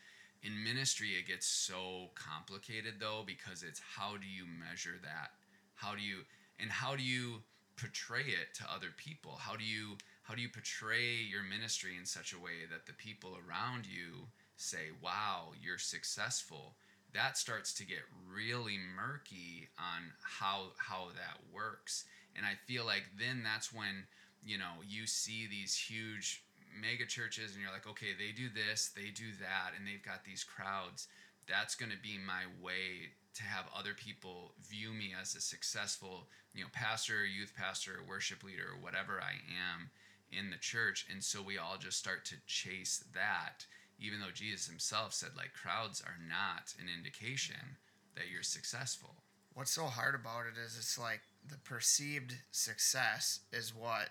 [0.42, 5.32] In ministry, it gets so complicated though, because it's how do you measure that?
[5.76, 6.26] How do you,
[6.60, 7.44] and how do you
[7.78, 9.38] portray it to other people?
[9.38, 12.94] How do you, how do you portray your ministry in such a way that the
[12.94, 16.76] people around you say, wow, you're successful?
[17.14, 22.06] That starts to get really murky on how, how that works.
[22.36, 24.06] And I feel like then that's when,
[24.44, 26.44] you know, you see these huge
[26.80, 30.26] mega churches and you're like, okay, they do this, they do that, and they've got
[30.26, 31.08] these crowds.
[31.48, 36.28] That's going to be my way to have other people view me as a successful,
[36.54, 39.36] you know, pastor, youth pastor, worship leader, whatever I
[39.72, 39.90] am
[40.32, 41.06] in the church.
[41.12, 43.66] And so we all just start to chase that,
[44.00, 47.78] even though Jesus himself said, like, crowds are not an indication
[48.16, 49.16] that you're successful.
[49.54, 54.10] what's so hard about it is it's like the perceived success is what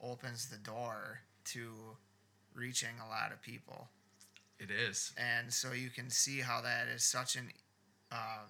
[0.00, 1.72] opens the door to
[2.54, 3.88] reaching a lot of people.
[4.58, 5.12] It is.
[5.16, 7.50] and so you can see how that is such an
[8.12, 8.46] uh,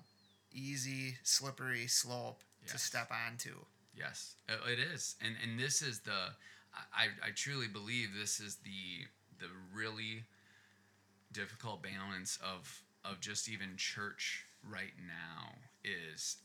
[0.53, 3.55] easy slippery slope to step onto.
[3.97, 6.35] Yes, it is, and and this is the,
[6.93, 9.07] I I truly believe this is the
[9.39, 10.25] the really
[11.35, 15.53] difficult balance of of just even church right now
[15.85, 16.37] is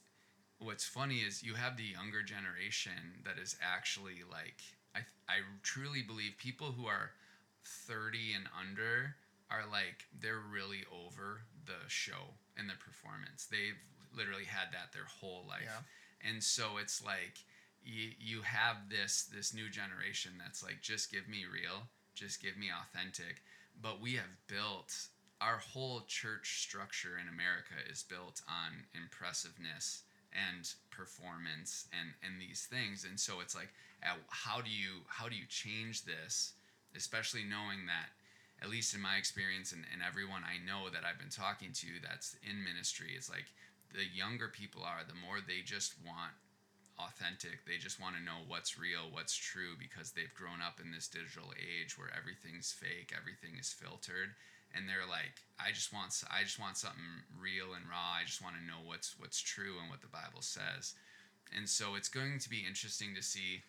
[0.59, 4.59] what's funny is you have the younger generation that is actually like
[4.95, 4.99] I
[5.29, 7.11] I truly believe people who are
[7.65, 9.15] 30 and under
[9.49, 13.47] are like they're really over the show and the performance.
[13.49, 13.77] They've
[14.15, 15.63] literally had that their whole life.
[15.65, 16.29] Yeah.
[16.29, 17.37] And so it's like
[17.83, 22.57] you, you have this this new generation that's like just give me real, just give
[22.57, 23.41] me authentic.
[23.81, 24.93] But we have built
[25.41, 32.67] our whole church structure in America is built on impressiveness and performance and and these
[32.69, 33.05] things.
[33.07, 33.69] And so it's like
[34.29, 36.53] how do you how do you change this?
[36.95, 38.09] Especially knowing that
[38.61, 41.87] at least in my experience and, and everyone I know that I've been talking to
[42.03, 43.45] that's in ministry is like
[43.93, 46.35] the younger people are the more they just want
[46.99, 47.63] authentic.
[47.65, 51.07] They just want to know what's real what's true because they've grown up in this
[51.07, 54.35] digital age where everything's fake everything is filtered
[54.75, 58.19] and they're like i just want I just want something real and raw.
[58.19, 60.93] I just want to know what's what's true and what the bible says.
[61.55, 63.63] And so it's going to be interesting to see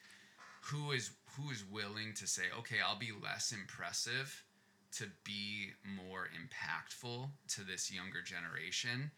[0.63, 4.45] who is who is willing to say okay i'll be less impressive
[4.93, 9.11] to be more impactful to this younger generation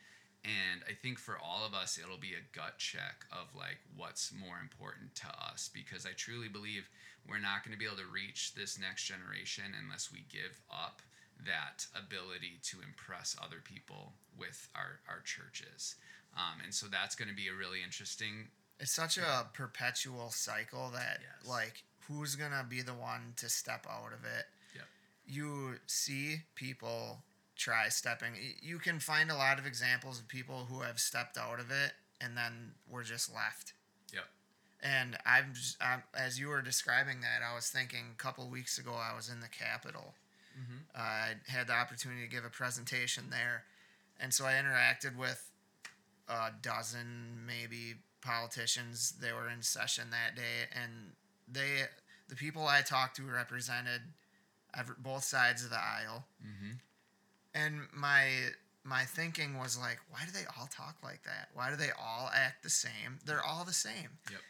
[0.44, 4.32] and i think for all of us it'll be a gut check of like what's
[4.32, 6.88] more important to us because i truly believe
[7.28, 11.00] we're not going to be able to reach this next generation unless we give up
[11.46, 15.94] that ability to impress other people with our, our churches.
[16.36, 18.48] Um, and so that's going to be a really interesting.
[18.80, 21.48] It's such a perpetual cycle that Yes.
[21.48, 24.46] like who's gonna be the one to step out of it?
[24.74, 24.84] Yep.
[25.26, 27.22] You see people
[27.62, 28.32] try stepping.
[28.60, 31.92] You can find a lot of examples of people who have stepped out of it
[32.20, 33.74] and then were just left.
[34.12, 34.24] Yep.
[34.82, 38.78] And I'm, just, I'm as you were describing that, I was thinking a couple weeks
[38.78, 40.14] ago I was in the Capitol.
[40.58, 41.00] Mm-hmm.
[41.00, 43.64] I had the opportunity to give a presentation there,
[44.20, 45.50] and so I interacted with
[46.28, 49.14] a dozen maybe politicians.
[49.18, 51.12] They were in session that day, and
[51.50, 51.86] they
[52.28, 54.02] the people I talked to represented
[54.78, 56.26] ever, both sides of the aisle.
[56.44, 56.72] Mm-hmm.
[57.54, 58.26] And my
[58.84, 61.48] my thinking was like, why do they all talk like that?
[61.54, 63.18] Why do they all act the same?
[63.24, 64.18] They're all the same.
[64.30, 64.40] Yep.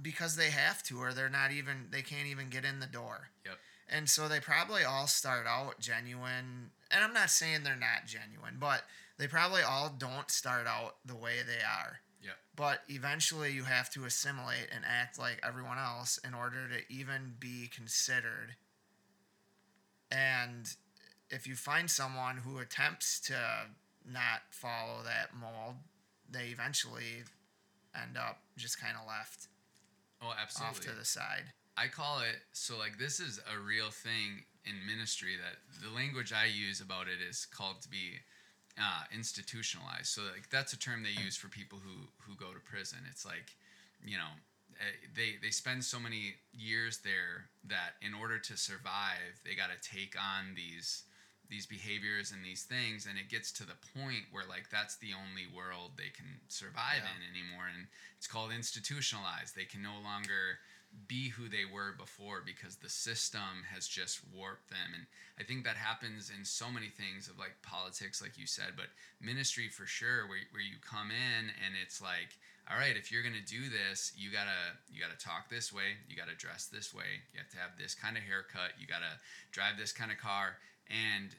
[0.00, 1.88] Because they have to, or they're not even.
[1.90, 3.30] They can't even get in the door.
[3.44, 3.58] Yep.
[3.88, 6.70] And so they probably all start out genuine.
[6.90, 8.82] And I'm not saying they're not genuine, but
[9.18, 12.00] they probably all don't start out the way they are.
[12.22, 12.36] Yep.
[12.56, 17.34] But eventually you have to assimilate and act like everyone else in order to even
[17.38, 18.56] be considered.
[20.10, 20.74] And
[21.34, 23.34] if you find someone who attempts to
[24.10, 25.76] not follow that mold,
[26.30, 27.24] they eventually
[27.94, 29.48] end up just kind of left
[30.22, 30.70] Oh, absolutely.
[30.70, 31.44] off to the side.
[31.76, 36.32] I call it so like this is a real thing in ministry that the language
[36.32, 38.20] I use about it is called to be
[38.78, 40.06] uh, institutionalized.
[40.06, 42.98] So like that's a term they use for people who who go to prison.
[43.10, 43.56] It's like
[44.04, 44.32] you know
[44.80, 49.70] eh, they they spend so many years there that in order to survive they got
[49.70, 51.02] to take on these
[51.50, 55.12] these behaviors and these things and it gets to the point where like that's the
[55.12, 57.10] only world they can survive Yeah.
[57.14, 60.58] in anymore and it's called institutionalized they can no longer
[61.08, 65.06] be who they were before because the system has just warped them and
[65.38, 68.86] i think that happens in so many things of like politics like you said but
[69.20, 72.38] ministry for sure where, where you come in and it's like
[72.70, 75.98] all right if you're going to do this you gotta you gotta talk this way
[76.08, 79.18] you gotta dress this way you have to have this kind of haircut you gotta
[79.50, 80.56] drive this kind of car
[80.88, 81.34] and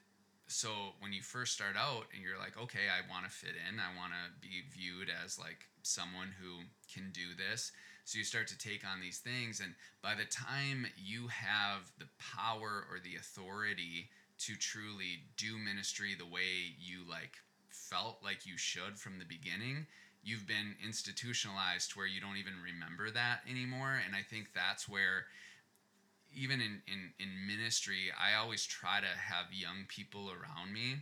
[0.47, 3.79] so when you first start out and you're like okay i want to fit in
[3.79, 7.71] i want to be viewed as like someone who can do this.
[8.05, 12.09] So you start to take on these things and by the time you have the
[12.19, 17.37] power or the authority to truly do ministry the way you like
[17.69, 19.87] felt like you should from the beginning
[20.23, 23.99] you've been institutionalized where you don't even remember that anymore.
[24.05, 25.25] And i think that's where
[26.35, 30.97] even in, in, in ministry, I always try to have young people around me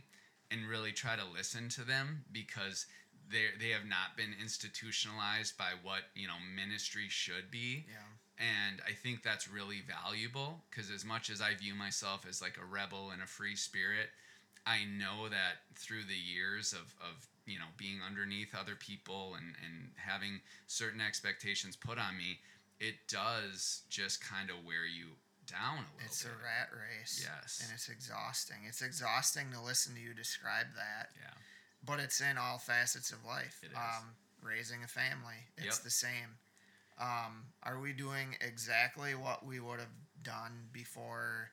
[0.50, 2.86] and really try to listen to them because
[3.30, 8.44] they they have not been institutionalized by what you know ministry should be Yeah.
[8.68, 12.58] and i think that's really valuable because as much as i view myself as like
[12.60, 14.10] a rebel and a free spirit
[14.66, 19.54] i know that through the years of, of you know being underneath other people and,
[19.64, 22.38] and having certain expectations put on me
[22.80, 25.06] it does just kind of wear you
[25.46, 27.20] down a little It's bit a rat race.
[27.24, 27.60] Yes.
[27.62, 28.58] And it's exhausting.
[28.68, 31.10] It's exhausting to listen to you describe that.
[31.20, 31.34] yeah
[31.84, 33.60] But it's in all facets of life.
[33.62, 33.76] It is.
[33.76, 35.48] Um, raising a family.
[35.56, 35.84] It's Yep.
[35.84, 36.38] the same.
[36.98, 41.50] Um, are we doing exactly what we would have done before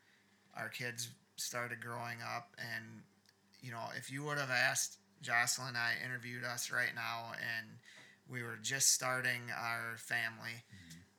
[0.55, 2.53] our kids started growing up?
[2.57, 3.03] And,
[3.61, 7.79] you know, if you would have asked Jocelyn and I interviewed us right now and
[8.27, 10.63] we were just starting our family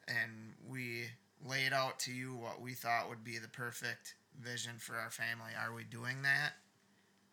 [0.08, 1.06] and we
[1.44, 5.50] laid out to you what we thought would be the perfect vision for our family,
[5.60, 6.52] are we doing that?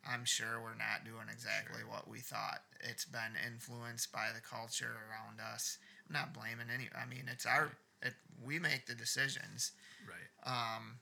[0.09, 1.89] I'm sure we're not doing exactly Sure.
[1.89, 2.63] what we thought.
[2.81, 5.77] It's been influenced by the culture around us.
[6.07, 6.89] I'm not blaming any.
[6.95, 7.71] I mean, it's our.
[8.01, 9.73] It, we make the decisions,
[10.07, 10.99] right um,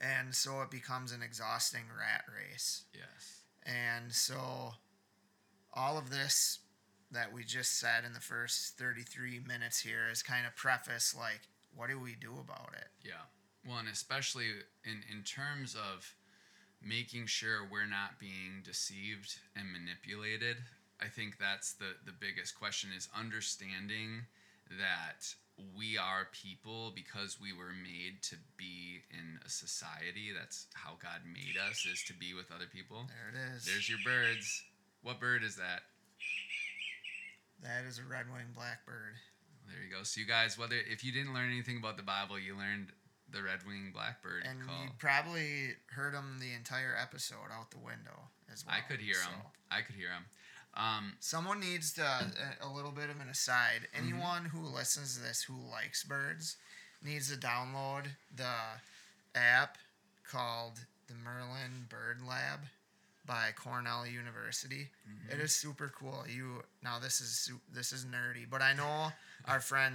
[0.00, 2.84] and so it becomes an exhausting rat race.
[2.94, 4.74] yes And so,
[5.74, 6.60] all of this
[7.10, 11.40] that we just said in the first 33 minutes here is kind of preface like,
[11.74, 12.88] what do we do about it?
[13.04, 13.24] Yeah.
[13.66, 14.46] Well, and especially
[14.84, 16.14] in, in terms of
[16.82, 20.56] making sure we're not being deceived and manipulated,
[21.00, 24.26] I think that's the, the biggest question is understanding
[24.78, 25.34] that
[25.76, 30.32] we are people because we were made to be in a society.
[30.36, 33.04] That's how God made us, is to be with other people.
[33.08, 33.66] There it is.
[33.66, 34.62] There's your birds.
[35.02, 35.82] What bird is that?
[37.62, 39.20] that is a red winged blackbird.
[39.66, 40.02] There you go.
[40.02, 42.88] So you guys, whether if you didn't learn anything about the Bible, you learned
[43.32, 44.82] the red-winged blackbird And call.
[44.82, 48.74] you probably heard him the entire episode out the window as well.
[48.76, 49.30] I could hear him.
[49.42, 49.46] so.
[49.70, 50.24] I could hear him.
[50.74, 53.86] Um, Someone needs to, a, a little bit of an aside.
[53.94, 56.56] Anyone who listens to this who likes birds
[57.04, 58.04] needs to download
[58.34, 58.44] the
[59.34, 59.78] app
[60.28, 62.60] called the Merlin Bird Lab
[63.26, 64.88] by Cornell University.
[65.08, 65.38] Mm-hmm.
[65.38, 66.24] It is super cool.
[66.28, 69.12] You now this is this is nerdy, but I know
[69.46, 69.94] our friend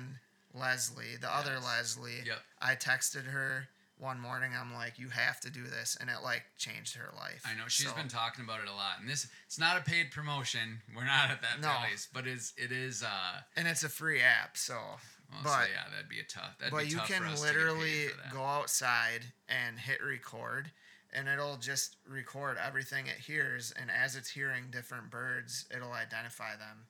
[0.54, 2.24] Leslie, the other Leslie.
[2.26, 2.38] Yep.
[2.62, 3.68] I texted her
[3.98, 4.52] one morning.
[4.60, 7.44] I'm like, you have to do this, and it like changed her life.
[7.46, 9.82] I know she's So, been talking about it a lot, and this it's not a
[9.82, 10.80] paid promotion.
[10.96, 11.74] We're not at that No.
[11.80, 13.04] place, but it's it is.
[13.04, 14.58] uh and it's a free app.
[14.58, 16.58] So, well, but so yeah, that'd be a tough.
[16.60, 19.80] That'd but be you tough can for us to get paid literally go outside and
[19.80, 20.72] hit record
[21.14, 26.52] and it'll just record everything it hears and as it's hearing different birds it'll identify
[26.58, 26.88] them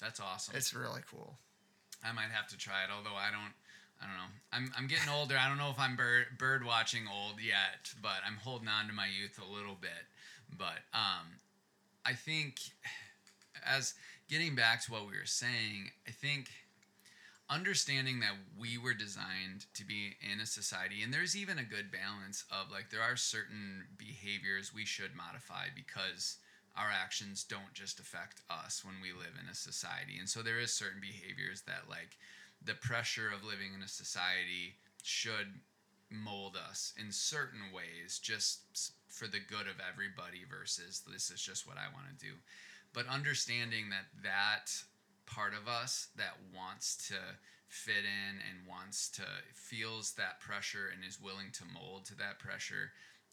[0.00, 0.56] That's awesome.
[0.56, 1.38] it's really cool
[2.04, 3.54] I might have to try it, although I don't.
[4.02, 4.32] I don't know.
[4.50, 5.36] I'm, I'm getting older.
[5.36, 8.94] I don't know if I'm bird bird watching old yet, but I'm holding on to
[8.94, 10.08] my youth a little bit.
[10.56, 11.36] But um,
[12.06, 12.60] I think
[13.64, 13.92] as
[14.28, 16.48] getting back to what we were saying, I think
[17.50, 21.90] understanding that we were designed to be in a society and there's even a good
[21.90, 26.38] balance of like there are certain behaviors we should modify because
[26.76, 30.16] our actions don't just affect us when we live in a society.
[30.18, 32.16] And so there is certain behaviors that like
[32.64, 35.60] the pressure of living in a society should
[36.10, 41.66] mold us in certain ways just for the good of everybody versus this is just
[41.66, 42.32] what I want to do.
[42.92, 44.70] But understanding that that
[45.26, 47.14] part of us that wants to
[47.68, 49.22] fit in and wants to
[49.54, 52.90] feels that pressure and is willing to mold to that pressure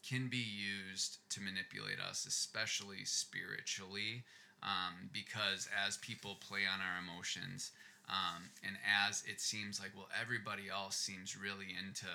[0.08, 4.24] can be used to manipulate us especially spiritually
[4.64, 7.72] um, because as people play on our emotions
[8.10, 12.08] um, and as it seems like well everybody else seems really into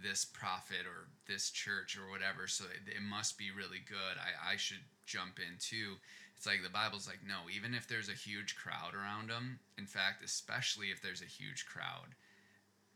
[0.00, 4.16] this prophet or this church or whatever so it, it must be really good.
[4.16, 5.96] I, I should jump in too.
[6.36, 9.86] It's like the bible's like no even if there's a huge crowd around them in
[9.86, 12.16] fact especially if there's a huge crowd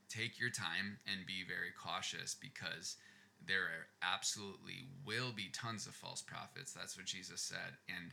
[0.08, 2.96] take your time and be very cautious because
[3.44, 8.12] there are absolutely will be tons of false prophets that's what jesus said and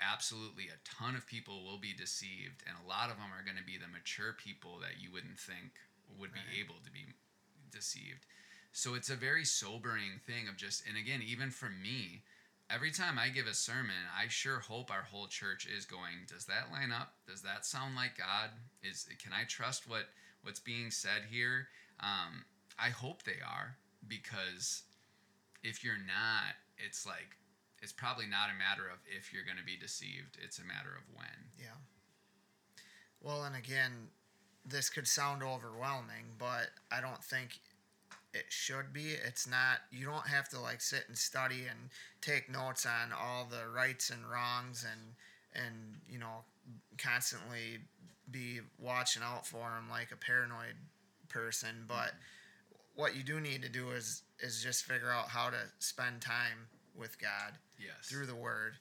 [0.00, 3.56] absolutely a ton of people will be deceived and a lot of them are going
[3.56, 5.72] to be the mature people that you wouldn't think
[6.18, 7.06] would be able to be
[7.70, 8.26] deceived.
[8.72, 12.22] So it's a very sobering thing of just and again even for me
[12.68, 16.44] every time i give a sermon i sure hope our whole church is going does
[16.46, 17.14] that line up?
[17.26, 18.50] Does that sound like god?
[18.82, 20.04] Is can i trust what
[20.42, 21.68] what's being said here?
[22.00, 22.44] Um,
[22.78, 23.76] i hope they are
[24.06, 24.82] because
[25.62, 27.36] if you're not it's like
[27.82, 30.90] it's probably not a matter of if you're going to be deceived it's a matter
[30.96, 31.50] of when.
[31.58, 31.78] Yeah.
[33.22, 34.08] Well and again
[34.68, 37.60] this could sound overwhelming but i don't think
[38.36, 39.14] it should be.
[39.26, 41.90] It's not you don't have to like sit and study and
[42.20, 45.74] take notes on all the rights and wrongs and and
[46.10, 46.44] you know
[46.98, 47.78] constantly
[48.30, 50.74] be watching out for them like a paranoid
[51.28, 52.16] person but mm-hmm.
[52.96, 56.68] What you do need to do is is just figure out how to spend time
[56.98, 58.08] with god yes.
[58.08, 58.74] through the word.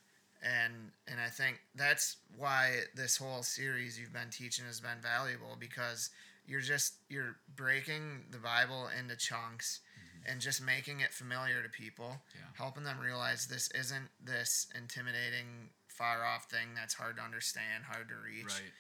[0.43, 5.57] And and i think that's why this whole series you've been teaching has been valuable
[5.59, 6.09] because
[6.45, 10.31] you're just you're breaking the bible into chunks mm-hmm.
[10.31, 12.41] and just making it familiar to people Yeah.
[12.53, 18.09] helping them realize this isn't this intimidating far off thing that's hard to understand hard
[18.09, 18.45] to reach.
[18.45, 18.71] Right.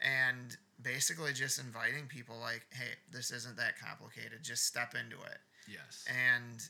[0.00, 5.38] And basically just inviting people like hey this isn't that complicated just step into it.
[5.68, 6.04] Yes.
[6.08, 6.60] And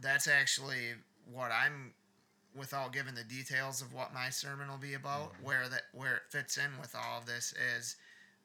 [0.00, 0.94] that's actually
[1.30, 1.92] what I'm
[2.56, 6.22] without giving the details of what my sermon will be about where that where it
[6.30, 7.96] fits in with all of this is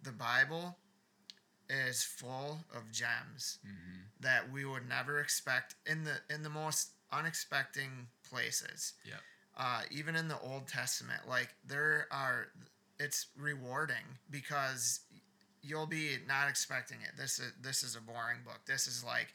[0.03, 0.78] the Bible
[1.70, 6.91] is full of gems hmm that we would never expect in the in the most
[7.11, 7.89] unexpected
[8.28, 8.93] places.
[9.05, 9.16] Yeah.
[9.57, 12.47] uh, even in the Old Testament, like there are,
[12.99, 15.01] it's rewarding because
[15.61, 17.11] you'll be not expecting it.
[17.17, 18.59] This is this is a boring book.
[18.65, 19.27] This is like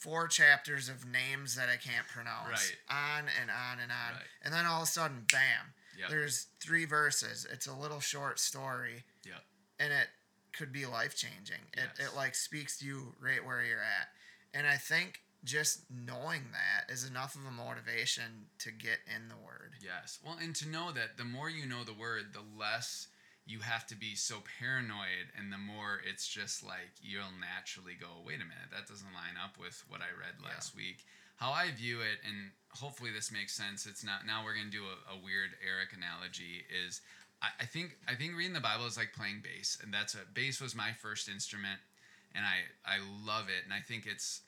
[0.00, 2.76] four chapters of names that I can't pronounce, Right.
[2.90, 4.26] on and on and on, Right.
[4.42, 5.72] and then all of a sudden, bam!
[5.96, 6.10] Yep.
[6.10, 7.46] There's three verses.
[7.50, 9.44] It's a little short story, Yep.
[9.78, 10.08] and it
[10.52, 11.62] could be life changing.
[11.72, 12.08] It Yes.
[12.10, 14.12] it like speaks to you right where you're at,
[14.52, 19.40] and I think just knowing that is enough of a motivation to get in the
[19.40, 19.72] word.
[19.80, 20.18] Yes.
[20.24, 23.08] Well, and to know that the more you know the word, the less
[23.46, 28.20] you have to be so paranoid, and the more it's just like you'll naturally go,
[28.26, 30.52] wait a minute, that doesn't line up with what I read Yeah.
[30.52, 31.00] last week.
[31.36, 33.86] How I view it, and hopefully this makes sense.
[33.86, 36.66] It's not now we're gonna do a, a weird Eric analogy.
[36.68, 37.00] Is
[37.40, 40.28] I, I think I think reading the Bible is like playing bass, and that's a
[40.34, 41.80] bass was my first instrument,
[42.34, 44.42] and I I love it, and I think it's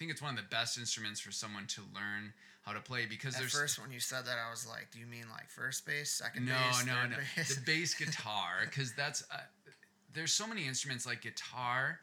[0.00, 2.32] think it's one of the best instruments for someone to learn
[2.62, 4.98] how to play because At there's first, when you said that, I was like, "Do
[4.98, 7.16] you mean like first base, second no, base, no, third no.
[7.36, 9.36] base?" The bass guitar, because that's uh,
[10.14, 12.00] there's so many instruments like guitar.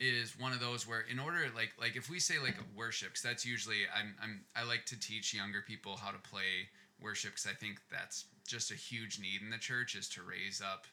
[0.00, 3.22] is one of those where in order like like if we say like worship because
[3.22, 6.70] that's usually I'm, I'm i like to teach younger people how to play
[7.02, 10.62] worship because i think that's just a huge need in the church is to raise
[10.62, 10.86] up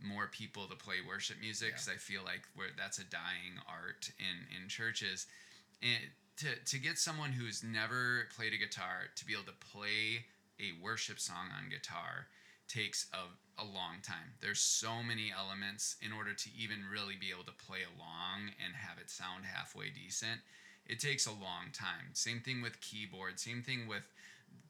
[0.00, 4.12] more people to play worship music because i feel like where that's a dying art
[4.20, 5.26] in in churches
[5.82, 6.02] and
[6.38, 10.24] to, to get someone who's never played a guitar to be able to play
[10.58, 12.26] a worship song on guitar
[12.68, 14.32] takes a, a long time.
[14.40, 18.74] There's so many elements in order to even really be able to play along and
[18.74, 20.40] have it sound halfway decent.
[20.86, 22.14] It takes a long time.
[22.14, 24.02] Same thing with keyboard, same thing with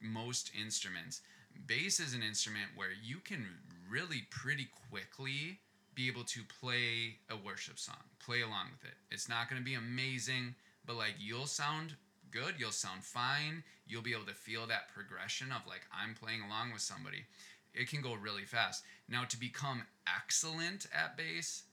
[0.01, 1.21] most instruments.
[1.65, 3.45] Bass is an instrument where you can
[3.89, 5.59] really pretty quickly
[5.95, 8.97] be able to play a worship song, play along with it.
[9.11, 10.55] It's not going to be amazing,
[10.85, 11.95] but like you'll sound
[12.31, 16.41] good, you'll sound fine, you'll be able to feel that progression of like I'm playing
[16.41, 17.25] along with somebody
[17.73, 18.83] it can go really fast.
[19.09, 21.63] Now to become excellent at bass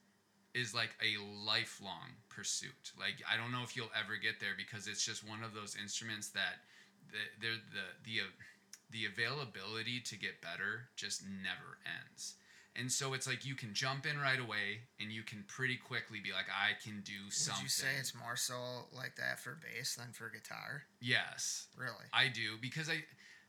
[0.54, 2.92] is like a lifelong pursuit.
[2.98, 5.76] Like I don't know if you'll ever get there because it's just one of those
[5.80, 6.64] instruments that
[7.12, 8.20] the the the the,
[8.90, 12.34] the availability to get better just never ends.
[12.76, 16.20] And so it's like you can jump in right away and you can pretty quickly
[16.22, 17.62] be like, I can do something.
[17.62, 18.54] Would you say it's more so
[18.96, 20.84] like that for bass than for guitar?
[21.00, 21.66] Yes.
[21.76, 22.06] Really?
[22.12, 23.02] I do because I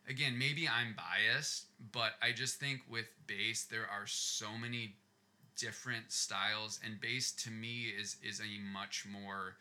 [0.10, 4.96] again, maybe I'm biased, but I just think with bass there are so many
[5.56, 9.56] different styles and bass to me is is a much more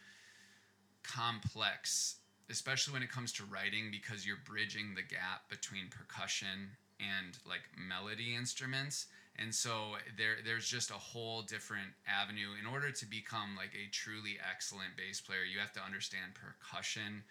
[1.02, 2.16] complex
[2.50, 7.62] especially when it comes to writing because you're bridging the gap between percussion and like
[7.76, 9.06] melody instruments
[9.40, 13.90] and so there there's just a whole different avenue in order to become like a
[13.90, 17.24] truly excellent bass player you have to understand percussion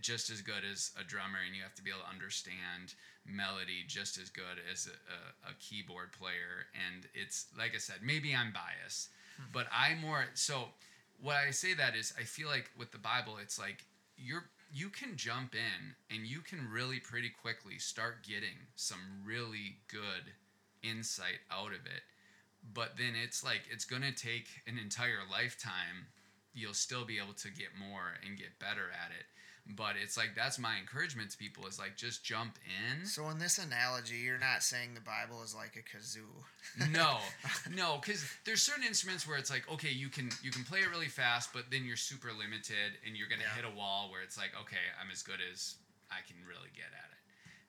[0.00, 2.94] just as good as a drummer and you have to be able to understand
[3.26, 7.96] melody just as good as a, a, a keyboard player and it's like i said
[8.02, 9.44] maybe i'm biased hmm.
[9.52, 10.68] but i more so
[11.20, 13.84] what i say that is i feel like with the bible it's like
[14.16, 19.76] you're you can jump in and you can really pretty quickly start getting some really
[19.88, 20.32] good
[20.82, 22.02] insight out of it
[22.74, 26.06] but then it's like it's going to take an entire lifetime.
[26.54, 29.26] You'll still be able to get more and get better at it.
[29.64, 33.06] But it's like that's my encouragement to people is like just jump in.
[33.06, 36.26] So in this analogy you're not saying the bible is like a kazoo.
[36.90, 37.18] No.
[37.74, 40.90] No because there's certain instruments where it's like okay you can you can play it
[40.90, 43.62] really fast but then you're super limited and you're gonna yeah.
[43.62, 45.76] hit a wall where it's like okay i'm as good as
[46.10, 47.11] i can really get at it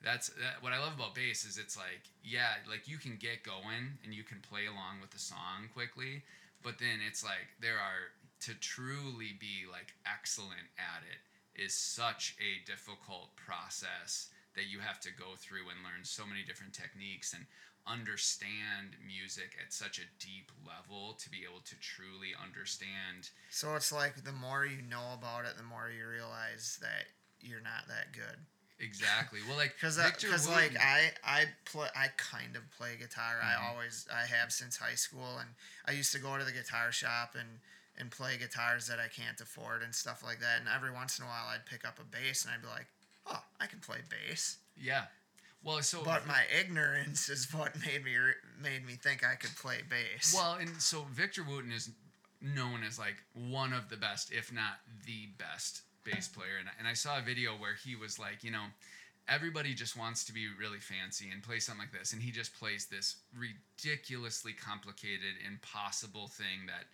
[0.04, 3.44] that's that, what i love about bass is it's like yeah like you can get
[3.44, 6.22] going and you can play along with the song quickly
[6.62, 11.24] but then it's like there are to truly be like excellent at it
[11.56, 16.44] is such a difficult process that you have to go through and learn so many
[16.44, 17.46] different techniques and
[17.86, 23.30] understand music at such a deep level to be able to truly understand.
[23.50, 27.62] So it's like the more you know about it, the more you realize that you're
[27.62, 28.40] not that good.
[28.84, 29.40] Exactly.
[29.48, 33.36] Well, like because because like I I play I kind of play guitar.
[33.40, 33.64] Mm-hmm.
[33.64, 35.50] I always I have since high school, and
[35.88, 37.60] I used to go to the guitar shop and
[37.98, 40.60] and play guitars that I can't afford and stuff like that.
[40.60, 42.88] And every once in a while, I'd pick up a bass and I'd be like,
[43.28, 45.06] "Oh, I can play bass." Yeah.
[45.64, 48.16] Well, so but my ignorance is what made me
[48.62, 50.34] made me think I could play bass.
[50.36, 51.90] Well, and so Victor Wooten is
[52.42, 56.58] known as like one of the best, if not the best bass player.
[56.60, 58.66] And, and I saw a video where he was like, you know,
[59.28, 62.58] everybody just wants to be really fancy and play something like this, and he just
[62.58, 66.86] plays this ridiculously complicated, impossible thing that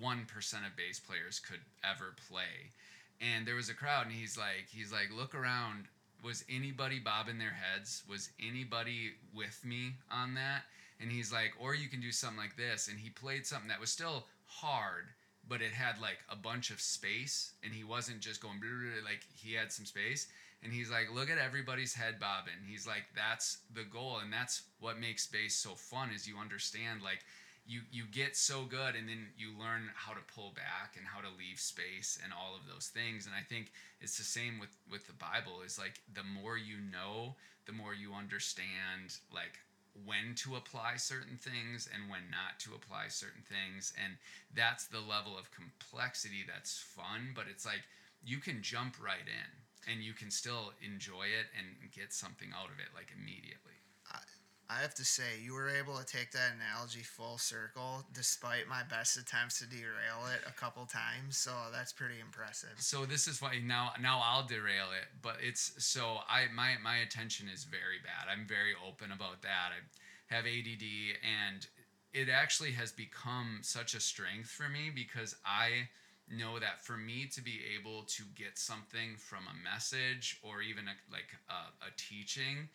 [0.00, 0.26] 1%
[0.66, 2.72] of bass players could ever play.
[3.20, 5.86] And there was a crowd and he's like he's like look around
[6.24, 8.02] was anybody bobbing their heads?
[8.08, 10.62] Was anybody with me on that?
[11.00, 13.80] And he's like or you can do something like this and he played something that
[13.80, 15.06] was still hard
[15.48, 19.00] but it had like a bunch of space and he wasn't just going blah, blah,
[19.00, 20.28] blah, like he had some space
[20.62, 22.62] and he's like look at everybody's head bobbing.
[22.66, 27.02] He's like that's the goal and that's what makes bass so fun is you understand
[27.02, 27.20] like
[27.66, 31.20] you you get so good and then you learn how to pull back and how
[31.20, 33.26] to leave space and all of those things.
[33.26, 36.78] And i think it's the same with with the bible is like the more you
[36.90, 37.36] know
[37.66, 39.58] the more you understand like
[40.04, 43.92] when to apply certain things and when not to apply certain things.
[44.02, 44.14] And
[44.54, 47.82] that's the level of complexity that's fun but it's like
[48.24, 52.70] you can jump right in and you can still enjoy it and get something out
[52.70, 53.81] of it like immediately
[54.72, 58.82] I have to say, you were able to take that analogy full circle despite my
[58.88, 61.36] best attempts to derail it a couple times.
[61.36, 62.74] So that's pretty impressive.
[62.78, 66.98] So this is why now now I'll derail it, but it's so I my my
[66.98, 68.32] attention is very bad.
[68.32, 69.70] I'm very open about that.
[69.72, 70.84] I have ADD
[71.22, 71.66] and
[72.14, 75.88] it actually has become such a strength for me because I
[76.30, 80.84] know that for me to be able to get something from a message or even
[80.88, 82.68] a, like a, a teaching,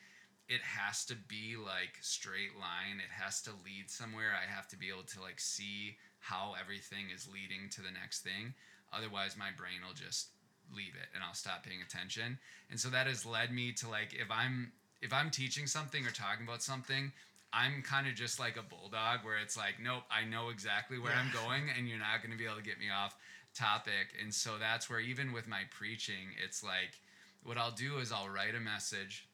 [0.49, 2.99] it has to be like straight line.
[2.99, 4.31] It has to lead somewhere.
[4.31, 8.21] I have to be able to like see how everything is leading to the next
[8.21, 8.53] thing.
[8.93, 10.29] Otherwise, my brain will just
[10.73, 12.39] leave it and I'll stop paying attention.
[12.69, 14.71] And so that has led me to like if I'm
[15.01, 17.11] if I'm teaching something or talking about something,
[17.53, 21.11] I'm kind of just like a bulldog where it's like, nope, I know exactly where
[21.11, 21.19] yeah.
[21.19, 23.15] I'm going and you're not going to be able to get me off
[23.55, 24.15] topic.
[24.21, 26.99] And so that's where even with my preaching, it's like
[27.43, 29.27] what I'll do is I'll write a message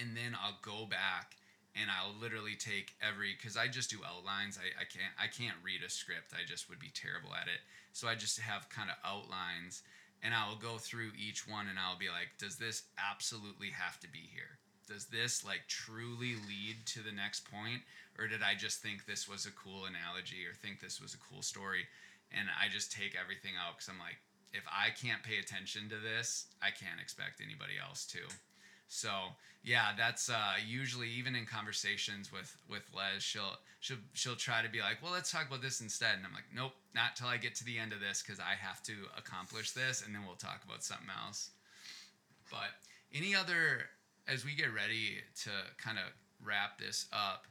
[0.00, 1.36] and then I'll go back
[1.76, 4.58] and I'll literally take every because I just do outlines.
[4.58, 6.32] I, I can't I can't read a script.
[6.34, 7.60] I just would be terrible at it.
[7.92, 9.82] So I just have kind of outlines
[10.22, 14.00] and I will go through each one and I'll be like, does this absolutely have
[14.00, 14.58] to be here?
[14.88, 17.82] Does this like truly lead to the next point?
[18.18, 21.22] Or did I just think this was a cool analogy or think this was a
[21.30, 21.86] cool story?
[22.32, 24.18] And I just take everything out because I'm like,
[24.52, 28.18] if I can't pay attention to this, I can't expect anybody else to.
[28.90, 29.08] So
[29.62, 34.68] yeah, that's uh, usually even in conversations with with Les, she'll she'll she'll try to
[34.68, 37.36] be like, well, let's talk about this instead, and I'm like, nope, not till I
[37.36, 40.34] get to the end of this because I have to accomplish this, and then we'll
[40.34, 41.50] talk about something else.
[42.50, 42.74] But
[43.14, 43.86] any other
[44.26, 46.04] as we get ready to kind of
[46.44, 47.46] wrap this up,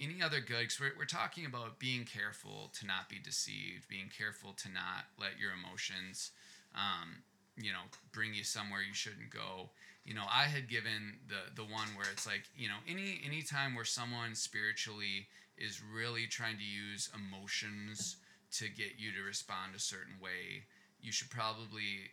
[0.00, 0.60] any other good?
[0.60, 5.06] Because we're, we're talking about being careful to not be deceived, being careful to not
[5.18, 6.32] let your emotions,
[6.74, 7.22] um,
[7.56, 9.70] you know, bring you somewhere you shouldn't go
[10.04, 13.42] you know i had given the the one where it's like you know any any
[13.42, 15.26] time where someone spiritually
[15.56, 18.16] is really trying to use emotions
[18.50, 20.62] to get you to respond a certain way
[21.02, 22.10] you should probably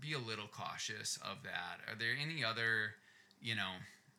[0.00, 1.80] be a little cautious of that.
[1.88, 2.94] Are there any other
[3.40, 3.72] you know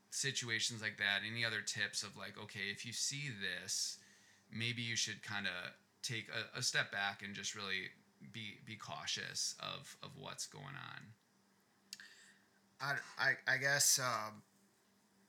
[0.09, 1.21] situations like that?
[1.29, 3.97] Any other tips of like okay if you see this
[4.51, 5.71] maybe you should kind of
[6.01, 7.89] take a, a step back and just really
[8.31, 11.01] be be cautious of of what's going on
[12.83, 14.31] I, I, I guess uh,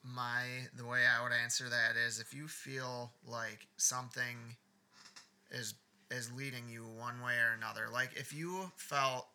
[0.02, 0.42] my
[0.76, 4.56] the way I would answer that is if you feel like something
[5.50, 5.74] is
[6.10, 9.28] is leading you one way or another, like if you felt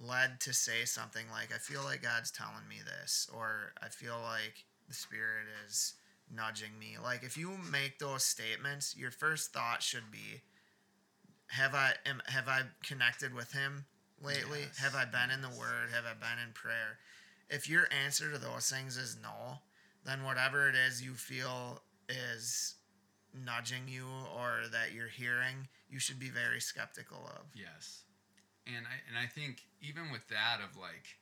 [0.00, 4.18] led to say something like I feel like God's telling me this or I feel
[4.22, 5.94] like the spirit is
[6.34, 6.96] nudging me.
[7.02, 10.42] Like if you make those statements, your first thought should be
[11.48, 13.84] have I am, have I connected with him
[14.22, 14.60] lately?
[14.62, 14.78] Yes.
[14.78, 15.90] Have I been in the word?
[15.92, 16.98] Have I been in prayer?
[17.48, 19.58] If your answer to those things is no,
[20.04, 22.74] then whatever it is you feel is
[23.34, 27.46] nudging you or that you're hearing, you should be very skeptical of.
[27.54, 28.02] Yes.
[28.66, 31.18] And I and I think even with that of like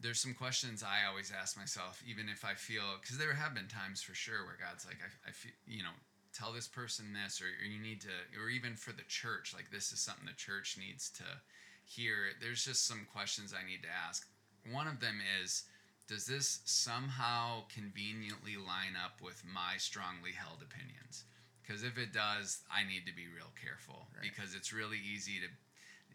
[0.00, 3.66] there's some questions I always ask myself, even if I feel, because there have been
[3.66, 5.96] times for sure where God's like, I, I feel, you know,
[6.32, 9.70] tell this person this, or, or you need to, or even for the church, like
[9.70, 11.24] this is something the church needs to
[11.84, 12.30] hear.
[12.40, 14.28] There's just some questions I need to ask
[14.72, 15.64] one of them is
[16.08, 21.24] does this somehow conveniently line up with my strongly held opinions?
[21.62, 24.24] Because if it does, I need to be real careful right.
[24.24, 25.48] because it's really easy to,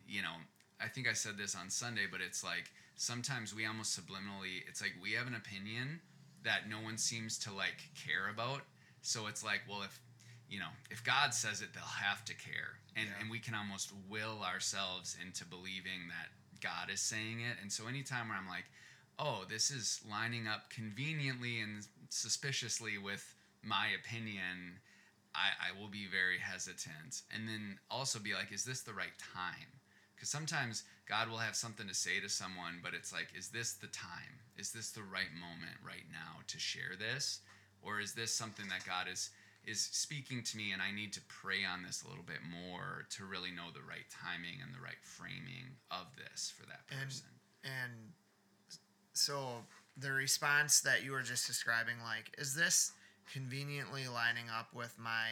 [0.08, 0.34] you know,
[0.82, 4.82] I think I said this on Sunday, but it's like sometimes we almost subliminally, it's
[4.82, 6.02] like we have an opinion
[6.44, 8.62] that no one seems to like care about.
[9.04, 10.02] So it's like, well, if,
[10.50, 12.82] you know, if God says it, they'll have to care.
[12.96, 13.22] And, yeah.
[13.22, 16.30] and we can almost will ourselves into believing that
[16.64, 17.58] God is saying it.
[17.62, 18.66] And so anytime where I'm like,
[19.20, 24.80] oh, this is lining up conveniently and suspiciously with my opinion,
[25.36, 27.22] I, I will be very hesitant.
[27.34, 29.68] And then also be like, is this the right time?
[30.16, 33.74] Because sometimes God will have something to say to someone, but it's like, is this
[33.74, 34.40] the time?
[34.58, 37.42] Is this the right moment right now to share this?
[37.82, 39.32] Or is this something that God is
[39.66, 43.06] is speaking to me and I need to pray on this a little bit more
[43.12, 47.28] to really know the right timing and the right framing of this for that person.
[47.64, 47.94] And, and
[49.14, 49.64] so
[49.98, 52.92] the response that you were just describing, like, is this
[53.32, 55.30] conveniently lining up with my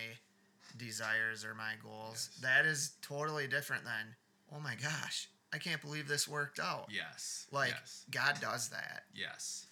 [0.77, 2.29] desires or my goals?
[2.33, 2.41] Yes.
[2.41, 4.15] That is totally different than,
[4.55, 6.87] oh my gosh, I can't believe this worked out.
[6.89, 7.47] Yes.
[7.51, 8.05] Like, yes.
[8.11, 9.03] God does that.
[9.13, 9.65] Yes.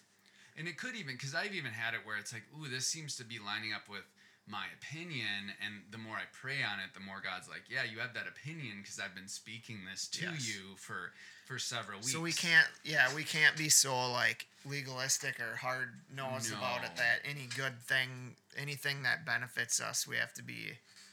[0.58, 3.16] And it could even, because I've even had it where it's like, ooh, this seems
[3.16, 4.02] to be lining up with
[4.50, 7.98] my opinion and the more i pray on it the more god's like yeah you
[8.00, 10.48] have that opinion because i've been speaking this to yes.
[10.48, 11.12] you for
[11.46, 15.88] for several weeks so we can't yeah we can't be so like legalistic or hard
[16.14, 16.58] nosed no.
[16.58, 20.72] about it that any good thing anything that benefits us we have to be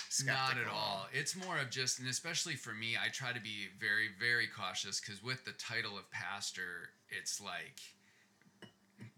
[0.09, 0.55] skeptical.
[0.55, 3.67] not at all it's more of just and especially for me i try to be
[3.79, 7.79] very very cautious because with the title of pastor it's like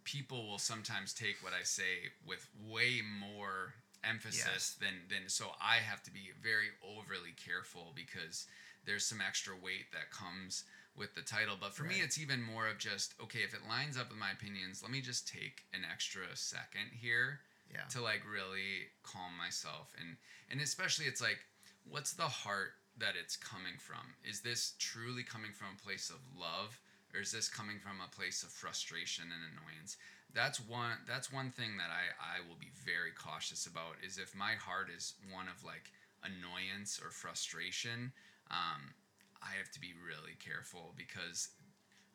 [0.04, 3.74] people will sometimes take what i say with way more
[4.04, 4.78] emphasis Yes.
[4.80, 8.48] then then so I have to be very overly careful because
[8.86, 10.64] there's some extra weight that comes
[10.96, 11.56] with the title.
[11.60, 14.32] But for me it's even more of just okay, if it lines up with my
[14.32, 17.40] opinions, let me just take an extra second here
[17.72, 17.86] Yeah.
[17.92, 20.18] to like really calm myself and
[20.50, 21.40] and especially it's like
[21.86, 26.20] what's the heart that it's coming from is this truly coming from a place of
[26.38, 26.80] love
[27.14, 29.98] or is this coming from a place of frustration and annoyance
[30.36, 34.36] that's one that's one thing that i i will be very cautious about is if
[34.36, 35.92] my heart is one of like
[36.24, 38.12] annoyance or frustration
[38.52, 38.94] um
[39.42, 41.50] i have to be really careful because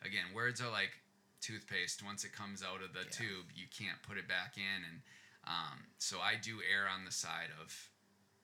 [0.02, 0.90] again words are like
[1.40, 2.02] toothpaste.
[2.02, 3.10] Once it comes out of the Yeah.
[3.20, 4.84] tube you can't put it back in.
[4.88, 5.02] And
[5.44, 7.90] um, so i do err on the side of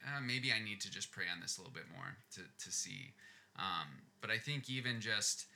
[0.04, 2.70] uh, maybe i need to just pray on this a little bit more to, to
[2.70, 3.14] see.
[3.56, 5.46] Um, but i think even just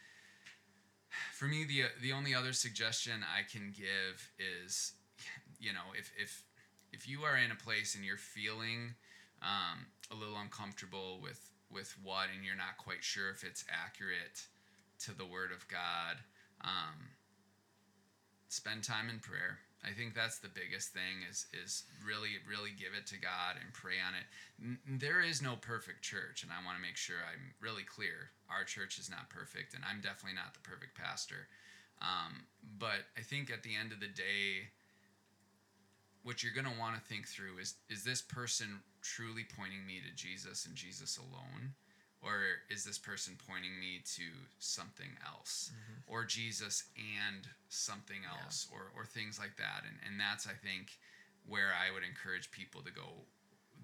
[1.33, 4.93] for me the the only other suggestion i can give is
[5.59, 6.43] you know if if
[6.93, 8.95] if you are in a place and you're feeling
[9.43, 14.47] um, a little uncomfortable with with what and you're not quite sure if it's accurate
[15.01, 16.17] to the word of god
[16.61, 17.11] um,
[18.49, 22.97] spend time in prayer i think that's the biggest thing is is really really give
[22.97, 24.27] it to god and pray on it.
[24.61, 28.31] N- there is no perfect church and i want to make sure i'm really clear.
[28.51, 31.49] Our church is not perfect and i'm definitely not the perfect pastor.
[32.03, 32.45] Um,
[32.79, 34.73] but i think at the end of the day
[36.25, 40.01] what you're going to want to think through is is this person truly pointing me
[40.01, 41.73] to jesus and jesus alone
[42.25, 44.23] or is this person pointing me to
[44.59, 45.71] something else?
[46.07, 48.43] Or jesus and something Yeah.
[48.43, 49.85] else or, or things like that.
[49.87, 50.99] And, and that's i think
[51.47, 53.27] where i would encourage people to go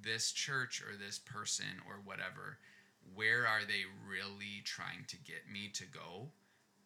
[0.03, 2.59] this church or this person or whatever
[3.14, 6.28] where are they really trying to get me to go?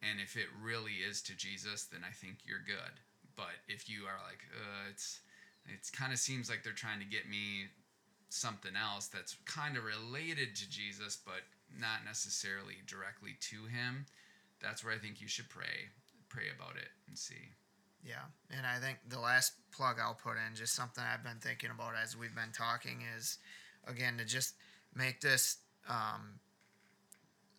[0.03, 2.95] And if it really is to jesus then i think you're good.
[3.37, 5.21] But if you are like uh, it's
[5.67, 7.67] it's kind of seems like they're trying to get me
[8.35, 11.43] something else that's kind of related to Jesus, but
[11.79, 14.07] not necessarily directly to him,
[14.61, 15.91] that's where I think you should pray.
[16.29, 17.53] Pray about it and see.
[18.03, 21.71] Yeah, and I think the last plug I'll put in, just something I've been thinking
[21.71, 23.39] about as we've been talking, is
[23.87, 24.55] again to just
[24.95, 25.59] make this
[25.89, 26.41] um,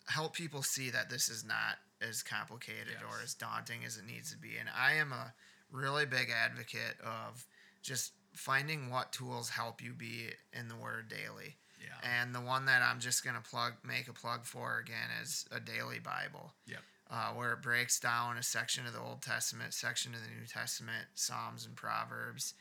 [0.08, 4.32] help people see that this is not as complicated or as daunting as it needs
[4.32, 4.58] to be.
[4.60, 5.34] And I am a
[5.72, 7.46] really big advocate of
[7.82, 11.56] just finding what tools help you be in the Word daily.
[11.82, 12.22] Yeah.
[12.22, 15.60] And the one that I'm just gonna plug, make a plug for again, is a
[15.60, 16.80] daily Bible Yep.
[17.12, 20.48] uh, where it breaks down a section of the Old Testament, section of the New
[20.48, 22.54] Testament, Psalms and Proverbs,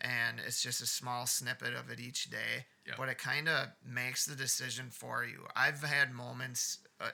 [0.00, 2.66] and it's just a small snippet of it each day.
[2.86, 2.96] Yep.
[2.96, 5.46] But it kind of makes the decision for you.
[5.56, 7.10] I've had moments uh,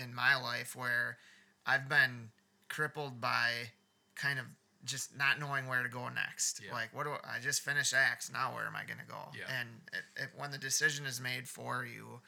[0.00, 1.18] in my life where
[1.66, 2.30] I've been
[2.68, 3.72] crippled by
[4.14, 4.46] kind of
[4.84, 6.60] just not knowing where to go next.
[6.64, 6.72] Yeah.
[6.72, 8.30] Like, what do I, I just finished Acts?
[8.32, 9.28] Now where am I going to go?
[9.36, 9.44] Yeah.
[9.60, 12.20] And it, it, when the decision is made for you,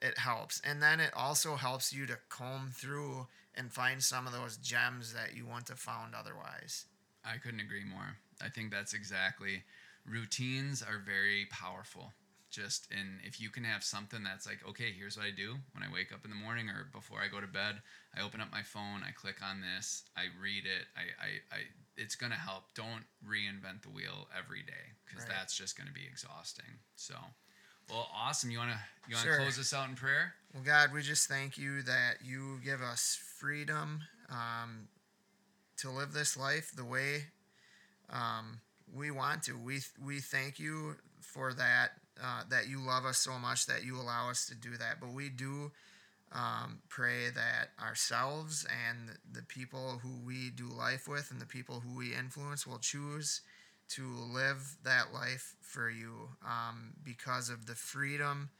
[0.00, 0.60] it helps.
[0.64, 5.12] And then it also helps you to comb through and find some of those gems
[5.14, 6.86] that you wouldn't have found otherwise.
[7.24, 8.16] I couldn't agree more.
[8.40, 9.64] I think that's exactly
[10.10, 12.12] routines are very powerful.
[12.50, 15.82] Just and if you can have something that's like, okay, here's what I do when
[15.84, 17.76] I wake up in the morning or before I go to bed,
[18.16, 21.60] I open up my phone, I click on this, I read it, I, I, I
[21.96, 22.64] it's gonna help.
[22.74, 25.34] Don't reinvent the wheel every day because Right.
[25.36, 26.78] that's just gonna be exhausting.
[26.96, 27.14] So,
[27.90, 28.50] well, awesome.
[28.50, 29.36] You wanna you wanna Sure.
[29.40, 30.34] close us out in prayer?
[30.54, 34.88] Well, God, we just thank you that you give us freedom um,
[35.78, 37.24] to live this life the way
[38.10, 38.60] um,
[38.94, 39.58] we want to.
[39.58, 41.92] We we thank you for that.
[42.22, 45.00] Uh, that you love us so much that you allow us to do that.
[45.00, 45.70] But we do
[46.32, 51.80] um, pray that ourselves and the people who we do life with and the people
[51.80, 53.40] who we influence will choose
[53.90, 58.50] to live that life for you um, because of the freedom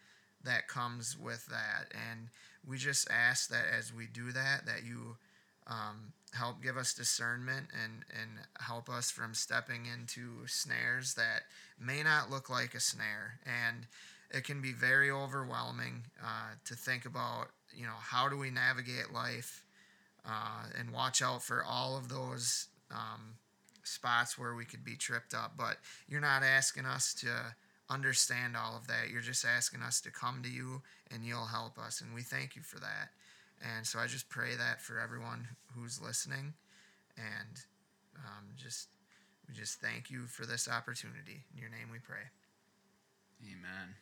[0.45, 1.93] that comes with that.
[1.93, 2.29] And
[2.67, 5.17] we just ask that as we do that, that you
[5.67, 11.43] um, help give us discernment and, and help us from stepping into snares that
[11.81, 13.41] may not look like a snare.
[13.45, 13.87] And
[14.31, 19.13] it can be very overwhelming uh, to think about, you know, how do we navigate
[19.13, 19.65] life
[20.27, 23.35] uh, and watch out for all of those um,
[23.85, 25.53] spots where we could be tripped up.
[25.57, 27.57] But you're not asking us to
[27.91, 29.11] understand all of that.
[29.11, 32.01] You're just asking us to come to you and you'll help us.
[32.01, 33.11] And we thank you for that.
[33.63, 36.55] And so I just pray that for everyone who's listening.
[37.17, 37.59] And
[38.17, 38.89] um, just
[39.49, 41.45] we just thank you for this opportunity.
[41.53, 42.31] In your name we pray.
[43.43, 43.95] Amen.